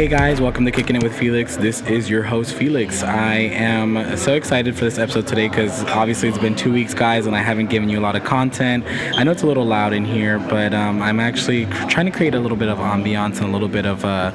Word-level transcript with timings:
Hey 0.00 0.08
guys, 0.08 0.40
welcome 0.40 0.64
to 0.64 0.70
Kicking 0.70 0.96
It 0.96 1.02
with 1.02 1.14
Felix. 1.14 1.58
This 1.58 1.82
is 1.82 2.08
your 2.08 2.22
host 2.22 2.54
Felix. 2.54 3.02
I 3.02 3.34
am 3.34 4.16
so 4.16 4.32
excited 4.32 4.74
for 4.74 4.84
this 4.86 4.96
episode 4.98 5.26
today 5.26 5.46
because 5.46 5.84
obviously 5.84 6.30
it's 6.30 6.38
been 6.38 6.56
two 6.56 6.72
weeks, 6.72 6.94
guys, 6.94 7.26
and 7.26 7.36
I 7.36 7.42
haven't 7.42 7.66
given 7.66 7.90
you 7.90 7.98
a 7.98 8.00
lot 8.00 8.16
of 8.16 8.24
content. 8.24 8.86
I 8.86 9.24
know 9.24 9.32
it's 9.32 9.42
a 9.42 9.46
little 9.46 9.66
loud 9.66 9.92
in 9.92 10.06
here, 10.06 10.38
but 10.38 10.72
um, 10.72 11.02
I'm 11.02 11.20
actually 11.20 11.66
trying 11.90 12.06
to 12.06 12.12
create 12.12 12.34
a 12.34 12.40
little 12.40 12.56
bit 12.56 12.70
of 12.70 12.78
ambiance 12.78 13.42
and 13.42 13.50
a 13.50 13.52
little 13.52 13.68
bit 13.68 13.84
of, 13.84 14.02
uh, 14.06 14.32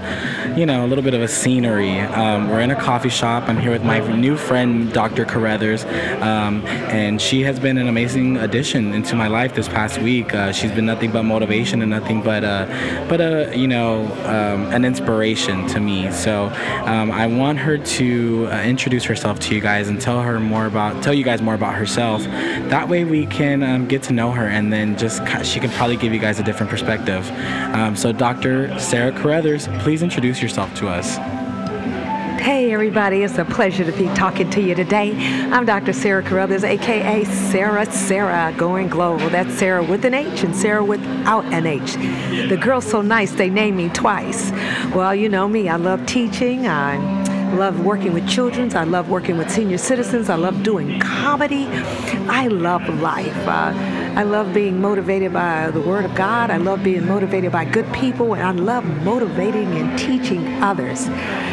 you 0.55 0.67
know, 0.67 0.85
a 0.85 0.87
little 0.87 1.03
bit 1.03 1.15
of 1.15 1.23
a 1.23 1.27
scenery. 1.27 1.99
Um, 1.99 2.47
we're 2.47 2.61
in 2.61 2.69
a 2.69 2.79
coffee 2.79 3.09
shop. 3.09 3.49
I'm 3.49 3.57
here 3.57 3.71
with 3.71 3.83
my 3.83 3.97
new 4.15 4.37
friend, 4.37 4.93
Dr. 4.93 5.25
Carruthers, 5.25 5.83
um, 6.21 6.63
and 6.93 7.19
she 7.19 7.41
has 7.41 7.59
been 7.59 7.79
an 7.79 7.87
amazing 7.87 8.37
addition 8.37 8.93
into 8.93 9.15
my 9.15 9.29
life 9.29 9.55
this 9.55 9.67
past 9.67 9.99
week. 9.99 10.31
Uh, 10.31 10.51
she's 10.51 10.71
been 10.71 10.85
nothing 10.85 11.11
but 11.11 11.23
motivation 11.23 11.81
and 11.81 11.89
nothing 11.89 12.21
but, 12.21 12.43
uh, 12.43 12.67
but 13.09 13.19
a, 13.19 13.57
you 13.57 13.67
know, 13.67 14.05
um, 14.25 14.71
an 14.71 14.85
inspiration 14.85 15.54
to 15.69 15.79
me. 15.79 16.11
So 16.11 16.45
um, 16.85 17.11
I 17.11 17.27
want 17.27 17.59
her 17.59 17.77
to 17.77 18.47
uh, 18.51 18.63
introduce 18.63 19.03
herself 19.03 19.39
to 19.41 19.55
you 19.55 19.61
guys 19.61 19.87
and 19.87 19.99
tell 19.99 20.21
her 20.21 20.39
more 20.39 20.65
about, 20.65 21.01
tell 21.03 21.13
you 21.13 21.23
guys 21.23 21.41
more 21.41 21.55
about 21.55 21.75
herself. 21.75 22.23
That 22.23 22.89
way 22.89 23.03
we 23.03 23.25
can 23.25 23.63
um, 23.63 23.87
get 23.87 24.03
to 24.03 24.13
know 24.13 24.31
her 24.31 24.47
and 24.47 24.71
then 24.71 24.97
just 24.97 25.21
she 25.45 25.59
can 25.59 25.69
probably 25.71 25.97
give 25.97 26.13
you 26.13 26.19
guys 26.19 26.39
a 26.39 26.43
different 26.43 26.69
perspective. 26.69 27.29
Um, 27.73 27.95
so 27.95 28.11
Dr. 28.11 28.77
Sarah 28.79 29.11
Carruthers, 29.11 29.67
please 29.79 30.03
introduce 30.03 30.41
yourself 30.41 30.73
to 30.75 30.87
us. 30.87 31.17
Hey, 32.45 32.71
everybody, 32.71 33.23
it's 33.23 33.39
a 33.39 33.43
pleasure 33.43 33.83
to 33.83 33.91
be 33.91 34.05
talking 34.09 34.51
to 34.51 34.61
you 34.61 34.75
today. 34.75 35.15
I'm 35.51 35.65
Dr. 35.65 35.93
Sarah 35.93 36.21
Carruthers, 36.21 36.63
aka 36.63 37.23
Sarah 37.23 37.91
Sarah, 37.91 38.53
going 38.55 38.87
global. 38.87 39.31
That's 39.31 39.51
Sarah 39.55 39.83
with 39.83 40.05
an 40.05 40.13
H 40.13 40.43
and 40.43 40.55
Sarah 40.55 40.83
without 40.83 41.43
an 41.45 41.65
H. 41.65 41.95
The 42.47 42.55
girl's 42.55 42.85
so 42.85 43.01
nice, 43.01 43.31
they 43.31 43.49
named 43.49 43.77
me 43.77 43.89
twice. 43.89 44.51
Well, 44.93 45.15
you 45.15 45.27
know 45.27 45.47
me, 45.47 45.69
I 45.69 45.77
love 45.77 46.05
teaching. 46.05 46.67
I 46.67 47.24
love 47.55 47.85
working 47.85 48.13
with 48.13 48.27
children. 48.27 48.75
I 48.75 48.83
love 48.83 49.09
working 49.09 49.37
with 49.37 49.49
senior 49.49 49.77
citizens. 49.77 50.29
I 50.29 50.35
love 50.35 50.61
doing 50.61 50.99
comedy. 50.99 51.67
I 52.27 52.47
love 52.47 52.87
life. 52.99 53.35
Uh, 53.47 53.73
I 54.15 54.23
love 54.23 54.53
being 54.53 54.79
motivated 54.79 55.33
by 55.33 55.71
the 55.71 55.81
Word 55.81 56.05
of 56.05 56.13
God. 56.15 56.51
I 56.51 56.57
love 56.57 56.83
being 56.83 57.07
motivated 57.07 57.51
by 57.51 57.65
good 57.65 57.91
people. 57.93 58.33
And 58.33 58.43
I 58.43 58.51
love 58.51 58.85
motivating 59.03 59.73
and 59.77 59.97
teaching 59.97 60.45
others 60.61 61.05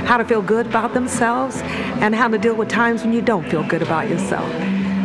how 0.05 0.17
to 0.17 0.25
feel 0.25 0.43
good 0.43 0.67
about 0.67 0.93
themselves 0.93 1.61
and 2.03 2.15
how 2.15 2.29
to 2.29 2.39
deal 2.39 2.55
with 2.55 2.69
times 2.69 3.03
when 3.03 3.13
you 3.13 3.23
don't 3.23 3.49
feel 3.49 3.67
good 3.67 3.83
about 3.83 4.09
yourself. 4.09 4.51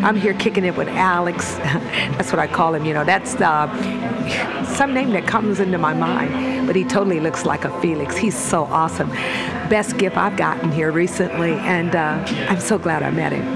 I'm 0.04 0.16
here 0.16 0.34
kicking 0.34 0.64
it 0.66 0.76
with 0.76 0.88
Alex. 0.90 1.56
That's 2.18 2.32
what 2.32 2.40
I 2.40 2.48
call 2.48 2.74
him. 2.76 2.86
You 2.86 2.94
know, 2.94 3.04
that's 3.04 3.36
uh, 3.36 4.66
some 4.76 4.94
name 4.94 5.12
that 5.12 5.28
comes 5.28 5.60
into 5.60 5.78
my 5.78 5.94
mind. 5.94 6.68
But 6.68 6.76
he 6.76 6.84
totally 6.84 7.20
looks 7.20 7.46
like 7.46 7.66
a 7.66 7.82
Felix. 7.82 8.16
He's 8.18 8.38
so 8.38 8.66
awesome. 8.66 9.10
Best 9.70 9.98
gift 9.98 10.18
I've 10.18 10.38
gotten 10.38 10.72
here 10.72 10.92
recently, 10.92 11.54
and 11.54 11.96
uh, 11.96 12.24
I'm 12.50 12.60
so 12.60 12.78
glad 12.78 13.04
I 13.04 13.12
met 13.12 13.32
him. 13.32 13.48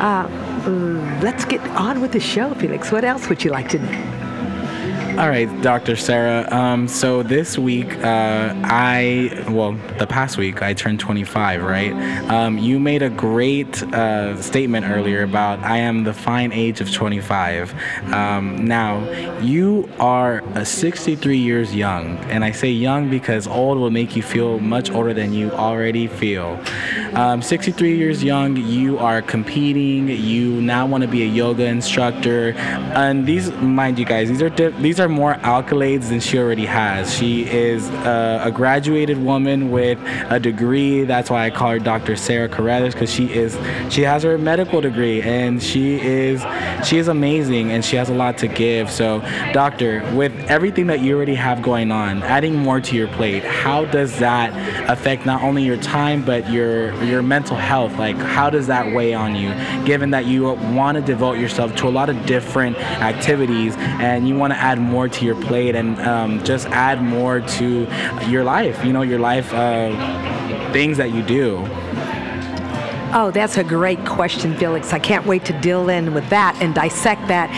Uh, 0.00 1.20
let's 1.22 1.44
get 1.44 1.60
on 1.70 2.00
with 2.00 2.12
the 2.12 2.20
show, 2.20 2.54
Felix. 2.54 2.90
What 2.90 3.04
else 3.04 3.28
would 3.28 3.44
you 3.44 3.50
like 3.50 3.68
to 3.70 3.78
know? 3.78 4.19
All 5.20 5.28
right, 5.28 5.60
Dr. 5.60 5.96
Sarah. 5.96 6.48
Um, 6.50 6.88
so 6.88 7.22
this 7.22 7.58
week, 7.58 7.94
uh, 7.98 8.54
I, 8.64 9.44
well, 9.50 9.72
the 9.98 10.06
past 10.06 10.38
week, 10.38 10.62
I 10.62 10.72
turned 10.72 10.98
25, 10.98 11.62
right? 11.62 11.92
Um, 12.30 12.56
you 12.56 12.80
made 12.80 13.02
a 13.02 13.10
great 13.10 13.82
uh, 13.82 14.40
statement 14.40 14.86
earlier 14.86 15.22
about 15.22 15.58
I 15.58 15.76
am 15.76 16.04
the 16.04 16.14
fine 16.14 16.52
age 16.52 16.80
of 16.80 16.90
25. 16.90 17.74
Um, 18.14 18.64
now, 18.64 19.06
you 19.40 19.90
are 20.00 20.42
63 20.64 21.36
years 21.36 21.74
young, 21.74 22.16
and 22.30 22.42
I 22.42 22.52
say 22.52 22.70
young 22.70 23.10
because 23.10 23.46
old 23.46 23.76
will 23.76 23.90
make 23.90 24.16
you 24.16 24.22
feel 24.22 24.58
much 24.58 24.90
older 24.90 25.12
than 25.12 25.34
you 25.34 25.50
already 25.50 26.06
feel. 26.06 26.58
Um, 27.12 27.42
63 27.42 27.94
years 27.94 28.24
young, 28.24 28.56
you 28.56 28.96
are 28.96 29.20
competing. 29.20 30.08
You 30.08 30.62
now 30.62 30.86
want 30.86 31.02
to 31.02 31.08
be 31.08 31.24
a 31.24 31.28
yoga 31.28 31.66
instructor, 31.66 32.54
and 32.56 33.26
these, 33.26 33.52
mind 33.52 33.98
you 33.98 34.06
guys, 34.06 34.30
these 34.30 34.40
are 34.40 34.48
di- 34.48 34.70
these 34.80 34.98
are 34.98 35.09
more 35.10 35.34
accolades 35.34 36.08
than 36.08 36.20
she 36.20 36.38
already 36.38 36.66
has. 36.66 37.14
She 37.14 37.48
is 37.48 37.88
a, 37.88 38.42
a 38.44 38.50
graduated 38.50 39.18
woman 39.18 39.70
with 39.70 39.98
a 40.30 40.40
degree. 40.40 41.04
That's 41.04 41.30
why 41.30 41.46
I 41.46 41.50
call 41.50 41.70
her 41.70 41.78
Dr. 41.78 42.16
Sarah 42.16 42.48
Carruthers 42.48 42.94
because 42.94 43.12
she 43.12 43.32
is 43.32 43.58
she 43.92 44.02
has 44.02 44.22
her 44.22 44.38
medical 44.38 44.80
degree 44.80 45.22
and 45.22 45.62
she 45.62 46.00
is 46.00 46.42
she 46.86 46.98
is 46.98 47.08
amazing 47.08 47.70
and 47.70 47.84
she 47.84 47.96
has 47.96 48.08
a 48.08 48.14
lot 48.14 48.38
to 48.38 48.48
give. 48.48 48.90
So, 48.90 49.20
doctor, 49.52 50.02
with 50.14 50.32
everything 50.50 50.86
that 50.88 51.00
you 51.00 51.16
already 51.16 51.34
have 51.34 51.62
going 51.62 51.90
on, 51.92 52.22
adding 52.22 52.56
more 52.56 52.80
to 52.80 52.96
your 52.96 53.08
plate, 53.08 53.44
how 53.44 53.84
does 53.86 54.18
that 54.18 54.50
affect 54.88 55.26
not 55.26 55.42
only 55.42 55.64
your 55.64 55.76
time 55.78 56.24
but 56.24 56.50
your 56.50 56.92
your 57.04 57.22
mental 57.22 57.56
health? 57.56 57.96
Like 57.98 58.16
how 58.16 58.50
does 58.50 58.66
that 58.68 58.94
weigh 58.94 59.14
on 59.14 59.34
you 59.34 59.50
given 59.84 60.10
that 60.10 60.26
you 60.26 60.44
want 60.44 60.96
to 60.96 61.02
devote 61.02 61.38
yourself 61.38 61.74
to 61.76 61.88
a 61.88 61.90
lot 61.90 62.08
of 62.08 62.26
different 62.26 62.76
activities 62.78 63.74
and 63.78 64.28
you 64.28 64.36
want 64.36 64.52
to 64.52 64.58
add 64.58 64.78
more 64.78 64.99
to 65.08 65.24
your 65.24 65.40
plate 65.42 65.74
and 65.74 65.98
um, 66.00 66.42
just 66.44 66.66
add 66.68 67.02
more 67.02 67.40
to 67.40 67.86
your 68.28 68.44
life, 68.44 68.84
you 68.84 68.92
know, 68.92 69.02
your 69.02 69.18
life 69.18 69.52
uh, 69.52 70.72
things 70.72 70.96
that 70.96 71.12
you 71.12 71.22
do. 71.22 71.66
Oh, 73.12 73.32
that's 73.32 73.56
a 73.56 73.64
great 73.64 74.06
question, 74.06 74.56
Felix. 74.56 74.92
I 74.92 75.00
can't 75.00 75.26
wait 75.26 75.44
to 75.46 75.60
deal 75.60 75.88
in 75.88 76.14
with 76.14 76.28
that 76.30 76.56
and 76.62 76.72
dissect 76.72 77.26
that. 77.26 77.50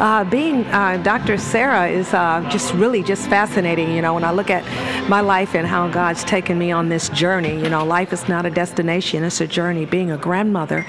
Uh, 0.00 0.22
being 0.22 0.64
uh, 0.66 0.98
Dr. 0.98 1.38
Sarah 1.38 1.88
is 1.88 2.14
uh, 2.14 2.48
just 2.48 2.72
really 2.74 3.02
just 3.02 3.28
fascinating. 3.28 3.96
You 3.96 4.00
know, 4.00 4.14
when 4.14 4.22
I 4.22 4.30
look 4.30 4.48
at 4.48 4.62
my 5.08 5.20
life 5.20 5.56
and 5.56 5.66
how 5.66 5.88
God's 5.88 6.22
taken 6.22 6.56
me 6.56 6.70
on 6.70 6.88
this 6.88 7.08
journey, 7.08 7.60
you 7.60 7.68
know, 7.68 7.84
life 7.84 8.12
is 8.12 8.28
not 8.28 8.46
a 8.46 8.50
destination, 8.50 9.24
it's 9.24 9.40
a 9.40 9.46
journey. 9.48 9.86
Being 9.86 10.12
a 10.12 10.16
grandmother, 10.16 10.86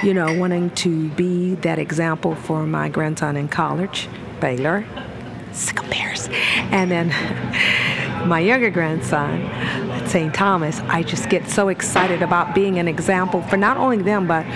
you 0.00 0.14
know, 0.14 0.32
wanting 0.38 0.70
to 0.76 1.08
be 1.10 1.56
that 1.56 1.80
example 1.80 2.36
for 2.36 2.64
my 2.66 2.88
grandson 2.88 3.36
in 3.36 3.48
college, 3.48 4.08
Baylor, 4.40 4.86
sick 5.56 5.80
bears. 5.90 6.28
And 6.70 6.90
then 6.90 7.08
my 8.28 8.40
younger 8.40 8.70
grandson 8.70 9.42
St. 10.06 10.32
Thomas, 10.32 10.80
I 10.80 11.02
just 11.02 11.28
get 11.28 11.48
so 11.48 11.68
excited 11.68 12.22
about 12.22 12.54
being 12.54 12.78
an 12.78 12.88
example 12.88 13.42
for 13.42 13.56
not 13.56 13.76
only 13.76 13.98
them, 13.98 14.26
but 14.26 14.46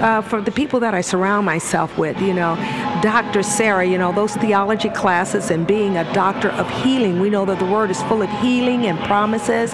uh, 0.00 0.20
for 0.22 0.40
the 0.40 0.50
people 0.50 0.80
that 0.80 0.94
I 0.94 1.00
surround 1.00 1.46
myself 1.46 1.96
with. 1.98 2.20
You 2.20 2.34
know, 2.34 2.56
Dr. 3.02 3.42
Sarah, 3.42 3.84
you 3.84 3.98
know, 3.98 4.12
those 4.12 4.36
theology 4.36 4.90
classes 4.90 5.50
and 5.50 5.66
being 5.66 5.96
a 5.96 6.12
doctor 6.12 6.50
of 6.50 6.68
healing. 6.82 7.20
We 7.20 7.30
know 7.30 7.44
that 7.46 7.58
the 7.58 7.66
word 7.66 7.90
is 7.90 8.02
full 8.04 8.22
of 8.22 8.30
healing 8.40 8.86
and 8.86 8.98
promises, 9.00 9.72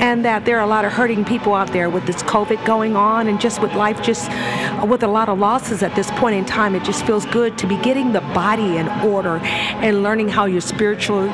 and 0.00 0.24
that 0.24 0.44
there 0.44 0.58
are 0.58 0.64
a 0.64 0.66
lot 0.66 0.84
of 0.84 0.92
hurting 0.92 1.24
people 1.24 1.54
out 1.54 1.72
there 1.72 1.90
with 1.90 2.06
this 2.06 2.22
COVID 2.22 2.64
going 2.64 2.96
on 2.96 3.28
and 3.28 3.40
just 3.40 3.60
with 3.62 3.74
life, 3.74 4.02
just 4.02 4.30
with 4.86 5.02
a 5.02 5.08
lot 5.08 5.28
of 5.28 5.38
losses 5.38 5.82
at 5.82 5.94
this 5.94 6.10
point 6.12 6.36
in 6.36 6.44
time. 6.44 6.74
It 6.74 6.84
just 6.84 7.04
feels 7.06 7.26
good 7.26 7.58
to 7.58 7.66
be 7.66 7.76
getting 7.78 8.12
the 8.12 8.20
body 8.20 8.76
in 8.76 8.88
order 9.02 9.38
and 9.38 10.02
learning 10.02 10.28
how 10.28 10.46
your 10.46 10.60
spiritual 10.60 11.26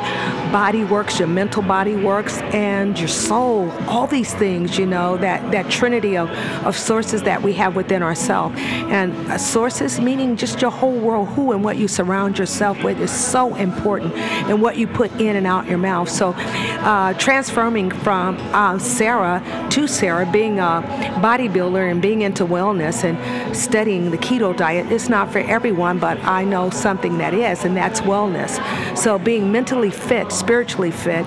body 0.52 0.84
works, 0.84 1.18
your 1.18 1.28
mental 1.28 1.62
body 1.62 1.96
works, 1.96 2.38
and 2.52 2.98
your 2.98 3.08
soul. 3.26 3.70
All 3.88 4.06
these 4.06 4.32
things, 4.34 4.78
you 4.78 4.86
know, 4.86 5.16
that, 5.18 5.50
that 5.52 5.70
trinity 5.70 6.16
of, 6.16 6.30
of 6.64 6.76
sources 6.76 7.22
that 7.22 7.42
we 7.42 7.52
have 7.54 7.76
within 7.76 8.02
ourselves. 8.02 8.54
And 8.58 9.12
uh, 9.30 9.38
sources 9.38 10.00
meaning 10.00 10.36
just 10.36 10.60
your 10.60 10.70
whole 10.70 10.98
world 10.98 11.28
who 11.28 11.52
and 11.52 11.64
what 11.64 11.76
you 11.76 11.88
surround 11.88 12.38
yourself 12.38 12.82
with 12.82 13.00
is 13.00 13.10
so 13.10 13.54
important, 13.54 14.14
and 14.14 14.60
what 14.60 14.76
you 14.76 14.86
put 14.86 15.10
in 15.20 15.36
and 15.36 15.46
out 15.46 15.66
your 15.66 15.78
mouth. 15.78 16.08
So, 16.08 16.34
uh, 16.34 17.14
transforming 17.14 17.90
from 17.90 18.36
uh, 18.52 18.78
Sarah 18.78 19.42
to 19.70 19.86
Sarah, 19.86 20.28
being 20.30 20.58
a 20.58 20.82
bodybuilder 21.20 21.90
and 21.90 22.02
being 22.02 22.22
into 22.22 22.44
wellness 22.44 23.04
and 23.04 23.56
studying 23.56 24.10
the 24.10 24.18
keto 24.18 24.56
diet 24.56 24.90
is 24.92 25.08
not 25.08 25.32
for 25.32 25.38
everyone, 25.38 25.98
but 25.98 26.18
I 26.24 26.44
know 26.44 26.70
something 26.70 27.18
that 27.18 27.34
is, 27.34 27.64
and 27.64 27.76
that's 27.76 28.00
wellness. 28.02 28.58
So, 28.96 29.18
being 29.18 29.50
mentally 29.50 29.90
fit, 29.90 30.32
spiritually 30.32 30.90
fit, 30.90 31.26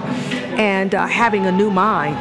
and 0.58 0.96
uh, 0.96 1.06
having 1.06 1.46
a 1.46 1.52
new 1.52 1.70
mind 1.70 2.18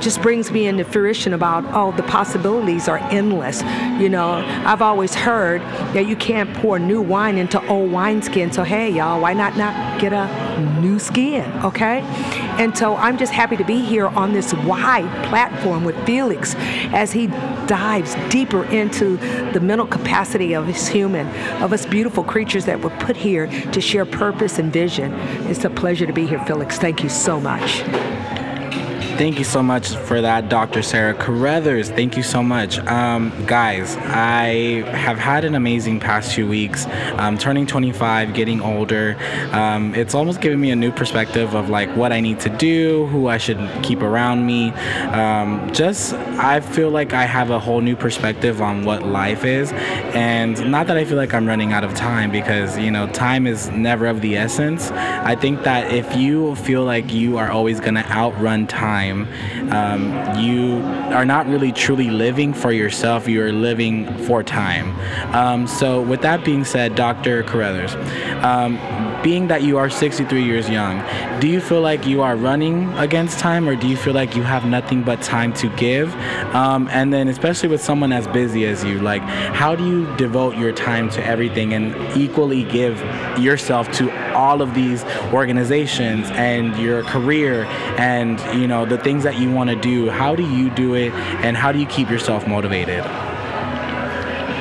just 0.00 0.22
brings 0.22 0.50
me 0.50 0.66
into 0.66 0.84
fruition 0.84 1.34
about 1.34 1.64
oh 1.74 1.92
the 1.92 2.02
possibilities 2.04 2.88
are 2.88 2.98
endless. 3.10 3.62
You 4.00 4.08
know 4.08 4.44
i've 4.64 4.82
always 4.82 5.14
heard 5.14 5.60
that 5.94 6.06
you 6.06 6.16
can't 6.16 6.52
pour 6.56 6.78
new 6.78 7.00
wine 7.00 7.38
into 7.38 7.64
old 7.66 7.90
wineskin. 7.90 8.52
So 8.52 8.64
hey 8.64 8.90
y'all 8.90 9.20
why 9.20 9.34
not 9.34 9.56
not 9.56 10.00
get 10.00 10.12
a 10.12 10.80
new 10.80 10.98
skin 10.98 11.50
okay? 11.64 12.00
And 12.58 12.76
so 12.76 12.96
i'm 12.96 13.18
just 13.18 13.32
happy 13.32 13.56
to 13.56 13.64
be 13.64 13.80
here 13.80 14.06
on 14.08 14.32
this 14.32 14.54
wide 14.54 15.26
platform 15.26 15.84
with 15.84 15.96
felix 16.06 16.54
as 16.92 17.12
he 17.12 17.26
dives 17.66 18.14
deeper 18.30 18.64
into 18.66 19.16
the 19.52 19.60
mental 19.60 19.86
capacity 19.86 20.54
of 20.54 20.68
us 20.68 20.88
human 20.88 21.26
of 21.62 21.72
us 21.72 21.86
beautiful 21.86 22.24
creatures 22.24 22.64
that 22.64 22.80
were 22.80 22.90
put 22.98 23.16
here 23.16 23.46
to 23.72 23.80
share 23.80 24.04
purpose 24.04 24.58
and 24.58 24.72
vision. 24.72 25.12
It's 25.48 25.64
a 25.64 25.70
pleasure 25.70 26.06
to 26.06 26.12
be 26.12 26.26
here 26.26 26.44
felix. 26.44 26.78
Thank 26.78 27.02
you 27.02 27.08
so 27.08 27.40
much 27.40 27.82
Thank 29.18 29.40
you 29.40 29.44
so 29.44 29.64
much 29.64 29.88
for 29.96 30.20
that, 30.20 30.48
Dr. 30.48 30.80
Sarah 30.80 31.12
Carruthers. 31.12 31.90
Thank 31.90 32.16
you 32.16 32.22
so 32.22 32.40
much. 32.40 32.78
Um, 32.86 33.32
guys, 33.46 33.96
I 33.96 34.84
have 34.96 35.18
had 35.18 35.44
an 35.44 35.56
amazing 35.56 35.98
past 35.98 36.32
few 36.32 36.46
weeks. 36.46 36.86
Um, 37.16 37.36
turning 37.36 37.66
25, 37.66 38.32
getting 38.32 38.60
older. 38.60 39.16
Um, 39.50 39.92
it's 39.96 40.14
almost 40.14 40.40
given 40.40 40.60
me 40.60 40.70
a 40.70 40.76
new 40.76 40.92
perspective 40.92 41.56
of 41.56 41.68
like 41.68 41.90
what 41.96 42.12
I 42.12 42.20
need 42.20 42.38
to 42.40 42.48
do, 42.48 43.06
who 43.06 43.26
I 43.26 43.38
should 43.38 43.58
keep 43.82 44.02
around 44.02 44.46
me. 44.46 44.70
Um, 45.10 45.68
just, 45.72 46.14
I 46.14 46.60
feel 46.60 46.90
like 46.90 47.12
I 47.12 47.24
have 47.24 47.50
a 47.50 47.58
whole 47.58 47.80
new 47.80 47.96
perspective 47.96 48.62
on 48.62 48.84
what 48.84 49.02
life 49.02 49.44
is. 49.44 49.72
And 50.14 50.70
not 50.70 50.86
that 50.86 50.96
I 50.96 51.04
feel 51.04 51.16
like 51.16 51.34
I'm 51.34 51.48
running 51.48 51.72
out 51.72 51.82
of 51.82 51.92
time 51.96 52.30
because, 52.30 52.78
you 52.78 52.92
know, 52.92 53.08
time 53.08 53.48
is 53.48 53.68
never 53.72 54.06
of 54.06 54.20
the 54.20 54.36
essence. 54.36 54.92
I 54.92 55.34
think 55.34 55.64
that 55.64 55.92
if 55.92 56.16
you 56.16 56.54
feel 56.54 56.84
like 56.84 57.12
you 57.12 57.36
are 57.36 57.50
always 57.50 57.80
going 57.80 57.96
to 57.96 58.08
outrun 58.12 58.68
time, 58.68 59.07
time, 59.08 59.72
um, 59.72 60.38
you 60.38 60.82
are 61.14 61.24
not 61.24 61.46
really 61.46 61.72
truly 61.72 62.10
living 62.10 62.52
for 62.52 62.72
yourself, 62.72 63.28
you 63.28 63.42
are 63.42 63.52
living 63.52 64.06
for 64.24 64.42
time. 64.42 64.94
Um, 65.34 65.66
so, 65.66 66.00
with 66.00 66.22
that 66.22 66.44
being 66.44 66.64
said, 66.64 66.94
Dr. 66.94 67.42
Carruthers, 67.42 67.94
um, 68.44 68.76
being 69.22 69.48
that 69.48 69.62
you 69.62 69.78
are 69.78 69.90
63 69.90 70.42
years 70.42 70.68
young, 70.68 71.02
do 71.40 71.48
you 71.48 71.60
feel 71.60 71.80
like 71.80 72.06
you 72.06 72.22
are 72.22 72.36
running 72.36 72.92
against 72.98 73.38
time 73.38 73.68
or 73.68 73.76
do 73.76 73.86
you 73.86 73.96
feel 73.96 74.14
like 74.14 74.36
you 74.36 74.42
have 74.42 74.64
nothing 74.64 75.02
but 75.02 75.20
time 75.22 75.52
to 75.54 75.68
give? 75.76 76.14
Um, 76.54 76.88
and 76.88 77.12
then, 77.12 77.28
especially 77.28 77.68
with 77.68 77.82
someone 77.82 78.12
as 78.12 78.26
busy 78.28 78.64
as 78.66 78.84
you, 78.84 79.00
like, 79.00 79.22
how 79.22 79.74
do 79.74 79.86
you 79.86 80.16
devote 80.16 80.56
your 80.56 80.72
time 80.72 81.10
to 81.10 81.24
everything 81.24 81.72
and 81.74 81.94
equally 82.16 82.64
give 82.64 82.98
yourself 83.38 83.90
to 83.92 84.10
all 84.34 84.62
of 84.62 84.74
these 84.74 85.04
organizations 85.32 86.28
and 86.32 86.76
your 86.78 87.02
career 87.04 87.64
and, 87.98 88.40
you 88.60 88.66
know, 88.66 88.84
the 88.84 88.98
things 88.98 89.24
that 89.24 89.38
you 89.38 89.50
want 89.50 89.70
to 89.70 89.76
do? 89.76 90.08
How 90.10 90.34
do 90.34 90.42
you 90.42 90.70
do 90.70 90.94
it 90.94 91.12
and 91.44 91.56
how 91.56 91.72
do 91.72 91.78
you 91.78 91.86
keep 91.86 92.10
yourself 92.10 92.46
motivated? 92.46 93.04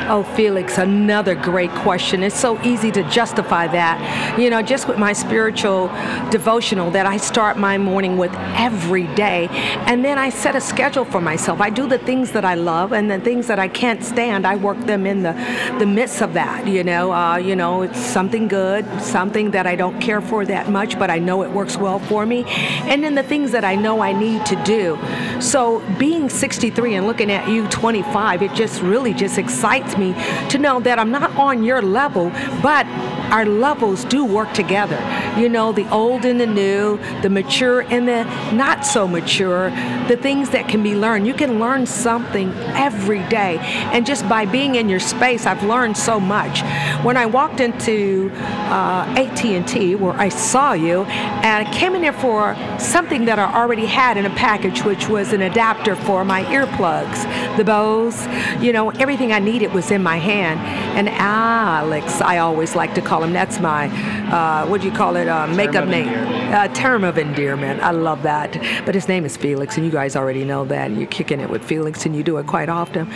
Oh, 0.09 0.23
Felix, 0.23 0.77
another 0.77 1.35
great 1.35 1.69
question. 1.71 2.23
It's 2.23 2.39
so 2.39 2.57
easy 2.61 2.91
to 2.91 3.03
justify 3.09 3.67
that. 3.67 4.39
You 4.39 4.49
know, 4.49 4.61
just 4.61 4.87
with 4.87 4.97
my 4.97 5.11
spiritual 5.11 5.87
devotional 6.31 6.91
that 6.91 7.05
I 7.05 7.17
start 7.17 7.57
my 7.57 7.77
morning 7.77 8.17
with 8.17 8.31
every 8.55 9.07
day, 9.15 9.49
and 9.51 10.05
then 10.05 10.17
I 10.17 10.29
set 10.29 10.55
a 10.55 10.61
schedule 10.61 11.03
for 11.03 11.19
myself. 11.19 11.59
I 11.59 11.69
do 11.69 11.89
the 11.89 11.97
things 11.97 12.31
that 12.31 12.45
I 12.45 12.53
love, 12.53 12.93
and 12.93 13.11
the 13.11 13.19
things 13.19 13.47
that 13.47 13.59
I 13.59 13.67
can't 13.67 14.01
stand, 14.01 14.47
I 14.47 14.55
work 14.55 14.79
them 14.85 15.05
in 15.05 15.23
the, 15.23 15.33
the 15.77 15.85
midst 15.85 16.21
of 16.21 16.31
that. 16.35 16.65
You 16.65 16.85
know, 16.85 17.11
uh, 17.11 17.35
you 17.35 17.57
know, 17.57 17.81
it's 17.81 17.99
something 17.99 18.47
good, 18.47 18.85
something 19.01 19.51
that 19.51 19.67
I 19.67 19.75
don't 19.75 19.99
care 19.99 20.21
for 20.21 20.45
that 20.45 20.69
much, 20.69 20.97
but 20.97 21.09
I 21.09 21.19
know 21.19 21.43
it 21.43 21.51
works 21.51 21.75
well 21.75 21.99
for 21.99 22.25
me, 22.25 22.45
and 22.47 23.03
then 23.03 23.15
the 23.15 23.23
things 23.23 23.51
that 23.51 23.65
I 23.65 23.75
know 23.75 23.99
I 23.99 24.13
need 24.13 24.45
to 24.45 24.55
do. 24.63 24.97
So 25.41 25.81
being 25.99 26.29
63 26.29 26.95
and 26.95 27.07
looking 27.07 27.29
at 27.29 27.49
you 27.49 27.67
25, 27.67 28.41
it 28.41 28.53
just 28.53 28.81
really 28.81 29.13
just 29.13 29.37
excites 29.37 29.96
me 29.97 30.13
to 30.49 30.57
know 30.57 30.79
that 30.81 30.99
I'm 30.99 31.11
not 31.11 31.35
on 31.37 31.63
your 31.63 31.81
level, 31.81 32.29
but 32.61 32.85
our 33.31 33.45
levels 33.45 34.05
do 34.05 34.23
work 34.23 34.53
together. 34.53 34.97
You 35.37 35.49
know, 35.49 35.71
the 35.71 35.87
old 35.89 36.25
and 36.25 36.39
the 36.39 36.47
new, 36.47 36.97
the 37.21 37.29
mature 37.29 37.81
and 37.81 38.07
the 38.07 38.23
not 38.53 38.85
so 38.85 39.07
mature, 39.07 39.69
the 40.07 40.17
things 40.17 40.49
that 40.51 40.67
can 40.69 40.81
be 40.81 40.95
learned. 40.95 41.27
You 41.27 41.33
can 41.33 41.59
learn 41.59 41.85
something 41.85 42.53
every 42.75 43.23
day. 43.27 43.57
And 43.91 44.05
just 44.05 44.27
by 44.29 44.45
being 44.45 44.75
in 44.75 44.89
your 44.89 44.99
space, 44.99 45.45
I've 45.45 45.63
learned 45.63 45.97
so 45.97 46.19
much. 46.19 46.61
When 47.03 47.17
I 47.17 47.25
walked 47.25 47.59
into 47.59 48.31
uh, 48.33 49.13
AT&T, 49.17 49.95
where 49.95 50.13
I 50.13 50.29
saw 50.29 50.73
you, 50.73 51.03
and 51.03 51.67
I 51.67 51.73
came 51.73 51.95
in 51.95 52.01
there 52.01 52.13
for 52.13 52.55
something 52.79 53.25
that 53.25 53.39
I 53.39 53.53
already 53.53 53.85
had 53.85 54.17
in 54.17 54.25
a 54.25 54.29
package, 54.31 54.83
which 54.83 55.07
was 55.09 55.33
an 55.33 55.41
adapter 55.41 55.95
for 55.95 56.23
my 56.23 56.43
earplugs, 56.45 57.25
the 57.57 57.65
bows, 57.65 58.25
you 58.61 58.71
know, 58.71 58.91
everything 58.91 59.31
I 59.31 59.39
needed 59.39 59.73
was 59.73 59.91
in 59.91 60.01
my 60.01 60.17
hand. 60.17 60.59
And 60.97 61.09
Alex, 61.09 62.21
I 62.21 62.37
always 62.37 62.75
like 62.75 62.93
to 62.95 63.01
call 63.01 63.23
him. 63.23 63.33
That's 63.33 63.59
my, 63.59 63.87
uh, 64.31 64.67
what 64.67 64.81
do 64.81 64.87
you 64.87 64.93
call 64.93 65.15
it, 65.15 65.27
uh, 65.27 65.47
makeup 65.47 65.87
name. 65.87 66.07
Uh, 66.47 66.67
term 66.69 67.03
of 67.03 67.17
endearment. 67.17 67.81
I 67.81 67.91
love 67.91 68.23
that. 68.23 68.53
But 68.85 68.95
his 68.95 69.09
name 69.09 69.25
is 69.25 69.35
Felix, 69.35 69.75
and 69.75 69.85
you 69.85 69.91
guys 69.91 70.15
already 70.15 70.45
know 70.45 70.63
that. 70.65 70.89
And 70.89 70.97
you're 70.97 71.07
kicking 71.07 71.41
it 71.41 71.49
with 71.49 71.63
Felix, 71.63 72.05
and 72.05 72.15
you 72.15 72.23
do 72.23 72.37
it 72.37 72.47
quite 72.47 72.69
often. 72.69 73.11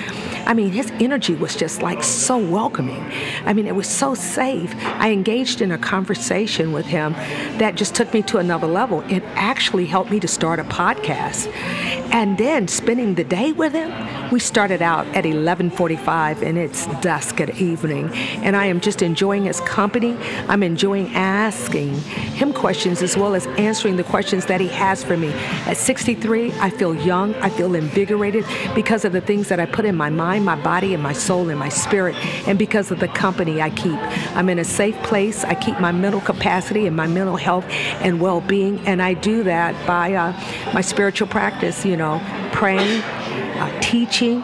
I 0.46 0.54
mean, 0.54 0.72
his 0.72 0.92
energy 1.00 1.36
was 1.36 1.56
just 1.56 1.82
like 1.82 2.04
so 2.04 2.38
welcoming. 2.38 3.02
I 3.46 3.54
mean, 3.54 3.68
it 3.68 3.76
was 3.76 3.88
so 3.88 4.16
safe. 4.16 4.76
I 4.86 5.12
engaged 5.12 5.62
in 5.62 5.72
a 5.72 5.78
conversation 5.78 6.74
with 6.74 6.86
him 6.86 7.14
that 7.58 7.76
just 7.76 7.96
took 7.96 8.14
me 8.14 8.22
to 8.24 8.38
another 8.40 8.68
level. 8.68 9.02
It 9.10 9.24
actually 9.36 9.86
helped 9.86 10.12
me 10.12 10.20
to 10.20 10.28
start 10.28 10.60
a 10.60 10.64
podcast. 10.64 11.48
And 12.12 12.38
then 12.38 12.68
spending 12.68 13.16
the 13.16 13.24
day 13.24 13.54
with 13.54 13.72
him, 13.72 13.92
we 14.32 14.40
started 14.40 14.82
out 14.82 15.06
at 15.08 15.26
11:45 15.26 16.42
and 16.42 16.58
it's 16.58 16.88
dusk 17.02 17.42
at 17.42 17.58
evening, 17.58 18.10
and 18.44 18.56
I 18.56 18.66
am 18.68 18.80
just 18.80 19.02
enjoying 19.02 19.44
his 19.44 19.60
company. 19.62 20.18
I'm 20.48 20.64
enjoying 20.64 21.14
asking 21.14 21.96
him 22.40 22.54
questions 22.54 23.02
as 23.02 23.18
well 23.18 23.36
as 23.36 23.46
answering 23.58 23.98
the 23.98 24.04
questions 24.04 24.46
that 24.46 24.62
he 24.62 24.70
has 24.70 25.04
for 25.04 25.18
me. 25.18 25.34
At 25.66 25.78
63, 25.78 26.54
I 26.54 26.70
feel 26.70 26.96
young, 26.96 27.36
I 27.36 27.50
feel 27.50 27.76
invigorated 27.76 28.46
because 28.74 29.04
of 29.04 29.12
the 29.12 29.22
things 29.22 29.50
that 29.50 29.60
I 29.60 29.66
put 29.66 29.86
in 29.86 29.96
my 29.96 30.10
mind, 30.10 30.46
my 30.46 30.56
body, 30.56 30.94
and 30.94 31.04
my 31.04 31.14
soul 31.14 31.50
and 31.50 31.60
my 31.60 31.70
spirit, 31.70 32.16
and 32.48 32.58
because 32.58 32.90
of 32.92 33.00
the 33.00 33.10
company 33.10 33.62
I 33.62 33.70
keep. 33.70 34.00
I'm 34.36 34.50
in 34.50 34.60
a 34.60 34.66
safe 34.66 34.96
place. 35.04 35.44
I 35.44 35.56
keep 35.56 35.80
my 35.80 35.92
mental 35.92 36.22
capacity 36.22 36.88
and 36.88 36.96
my 36.96 37.08
mental 37.08 37.36
health 37.36 37.66
and 38.02 38.22
well-being, 38.22 38.80
and 38.88 39.02
I 39.02 39.14
do 39.14 39.44
that 39.44 39.76
by 39.86 40.14
uh, 40.14 40.32
my 40.74 40.82
spiritual 40.82 41.28
practice. 41.28 41.86
You 41.86 41.98
know, 41.98 42.22
praying 42.54 43.04
uh, 43.32 43.80
teaching 43.82 44.44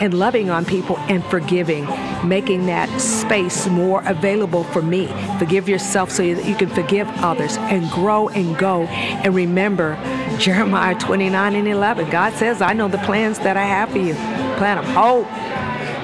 and 0.00 0.14
loving 0.14 0.50
on 0.50 0.64
people 0.64 0.98
and 1.00 1.24
forgiving, 1.24 1.86
making 2.26 2.66
that 2.66 2.88
space 3.00 3.66
more 3.68 4.02
available 4.06 4.64
for 4.64 4.82
me. 4.82 5.08
Forgive 5.38 5.68
yourself 5.68 6.10
so 6.10 6.34
that 6.34 6.44
you 6.44 6.54
can 6.54 6.68
forgive 6.68 7.08
others 7.18 7.56
and 7.58 7.90
grow 7.90 8.28
and 8.28 8.56
go. 8.58 8.84
And 8.84 9.34
remember 9.34 9.96
Jeremiah 10.38 10.98
29 10.98 11.54
and 11.54 11.68
11. 11.68 12.10
God 12.10 12.32
says, 12.34 12.62
I 12.62 12.72
know 12.72 12.88
the 12.88 12.98
plans 12.98 13.38
that 13.40 13.56
I 13.56 13.64
have 13.64 13.90
for 13.90 13.98
you. 13.98 14.14
Plan 14.56 14.78
of 14.78 14.86
hope. 14.86 15.26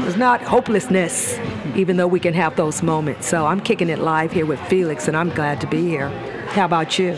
It's 0.07 0.17
not 0.17 0.43
hopelessness, 0.43 1.39
even 1.75 1.97
though 1.97 2.07
we 2.07 2.21
can 2.21 2.35
have 2.35 2.55
those 2.55 2.83
moments. 2.83 3.27
So 3.27 3.47
I'm 3.47 3.61
kicking 3.61 3.89
it 3.89 3.99
live 3.99 4.31
here 4.31 4.47
with 4.47 4.61
Felix, 4.69 5.09
and 5.09 5.17
I'm 5.17 5.31
glad 5.31 5.61
to 5.63 5.67
be 5.67 5.89
here. 5.89 6.11
How 6.51 6.67
about 6.67 6.99
you? 6.99 7.17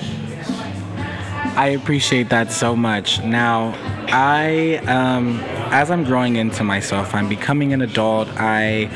I 1.56 1.74
appreciate 1.76 2.28
that 2.30 2.52
so 2.52 2.76
much. 2.76 3.22
Now, 3.24 3.74
I, 4.10 4.76
um, 4.86 5.40
as 5.72 5.90
I'm 5.90 6.04
growing 6.04 6.36
into 6.36 6.64
myself, 6.64 7.14
I'm 7.14 7.28
becoming 7.28 7.72
an 7.72 7.82
adult. 7.82 8.28
I 8.36 8.90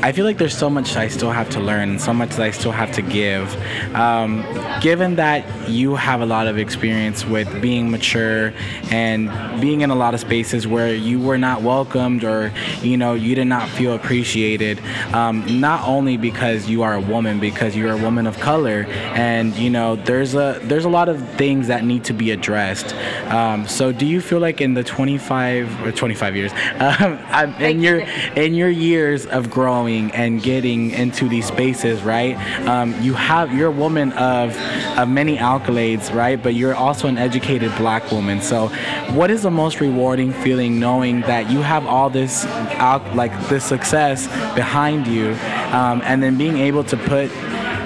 I 0.00 0.12
feel 0.12 0.24
like 0.24 0.38
there's 0.38 0.56
so 0.56 0.70
much 0.70 0.96
I 0.96 1.08
still 1.08 1.32
have 1.32 1.50
to 1.50 1.60
learn, 1.60 1.98
so 1.98 2.14
much 2.14 2.30
that 2.30 2.42
I 2.42 2.52
still 2.52 2.70
have 2.70 2.92
to 2.92 3.02
give. 3.02 3.52
Um, 3.96 4.44
given 4.80 5.16
that 5.16 5.68
you 5.68 5.96
have 5.96 6.20
a 6.20 6.26
lot 6.26 6.46
of 6.46 6.56
experience 6.56 7.24
with 7.24 7.60
being 7.60 7.90
mature 7.90 8.52
and 8.92 9.28
being 9.60 9.80
in 9.80 9.90
a 9.90 9.96
lot 9.96 10.14
of 10.14 10.20
spaces 10.20 10.68
where 10.68 10.94
you 10.94 11.20
were 11.20 11.36
not 11.36 11.62
welcomed 11.62 12.22
or 12.22 12.52
you 12.80 12.96
know 12.96 13.14
you 13.14 13.34
did 13.34 13.46
not 13.46 13.68
feel 13.68 13.94
appreciated, 13.94 14.80
um, 15.12 15.60
not 15.60 15.86
only 15.86 16.16
because 16.16 16.68
you 16.68 16.82
are 16.82 16.94
a 16.94 17.00
woman, 17.00 17.40
because 17.40 17.74
you're 17.74 17.92
a 17.92 18.00
woman 18.00 18.28
of 18.28 18.38
color, 18.38 18.86
and 19.14 19.56
you 19.56 19.68
know 19.68 19.96
there's 19.96 20.34
a 20.34 20.60
there's 20.62 20.84
a 20.84 20.88
lot 20.88 21.08
of 21.08 21.28
things 21.30 21.66
that 21.66 21.84
need 21.84 22.04
to 22.04 22.12
be 22.12 22.30
addressed. 22.30 22.94
Um, 23.32 23.66
so 23.66 23.90
do 23.90 24.06
you 24.06 24.20
feel 24.20 24.38
like 24.38 24.60
in 24.60 24.74
the 24.74 24.84
25 24.84 25.82
or 25.84 25.90
25 25.90 26.36
years, 26.36 26.52
um, 26.78 27.52
in 27.60 27.80
your 27.80 27.98
in 28.36 28.54
your 28.54 28.70
years 28.70 29.26
of 29.26 29.50
growing 29.50 29.87
and 29.88 30.42
getting 30.42 30.90
into 30.90 31.28
these 31.28 31.46
spaces, 31.46 32.02
right? 32.02 32.36
Um, 32.66 32.94
you 33.02 33.14
have 33.14 33.54
you're 33.54 33.68
a 33.68 33.70
woman 33.70 34.12
of 34.12 34.56
of 34.98 35.08
many 35.08 35.36
accolades, 35.36 36.12
right? 36.14 36.40
But 36.42 36.54
you're 36.54 36.74
also 36.74 37.08
an 37.08 37.18
educated 37.18 37.74
black 37.76 38.10
woman. 38.10 38.40
So, 38.40 38.68
what 39.12 39.30
is 39.30 39.42
the 39.42 39.50
most 39.50 39.80
rewarding 39.80 40.32
feeling 40.32 40.78
knowing 40.78 41.22
that 41.22 41.50
you 41.50 41.60
have 41.62 41.86
all 41.86 42.10
this 42.10 42.44
out 42.76 43.16
like 43.16 43.32
this 43.48 43.64
success 43.64 44.26
behind 44.54 45.06
you, 45.06 45.30
um, 45.72 46.02
and 46.04 46.22
then 46.22 46.36
being 46.36 46.58
able 46.58 46.84
to 46.84 46.96
put 46.96 47.30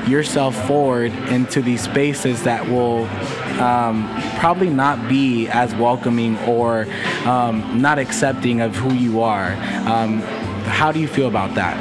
yourself 0.08 0.54
forward 0.66 1.12
into 1.28 1.62
these 1.62 1.82
spaces 1.82 2.42
that 2.42 2.66
will 2.68 3.06
um, 3.60 4.08
probably 4.38 4.70
not 4.70 5.08
be 5.08 5.48
as 5.48 5.74
welcoming 5.76 6.36
or 6.40 6.86
um, 7.24 7.80
not 7.80 7.98
accepting 7.98 8.60
of 8.60 8.74
who 8.74 8.92
you 8.94 9.20
are. 9.20 9.52
Um, 9.86 10.20
how 10.64 10.92
do 10.92 11.00
you 11.00 11.08
feel 11.08 11.28
about 11.28 11.54
that? 11.54 11.76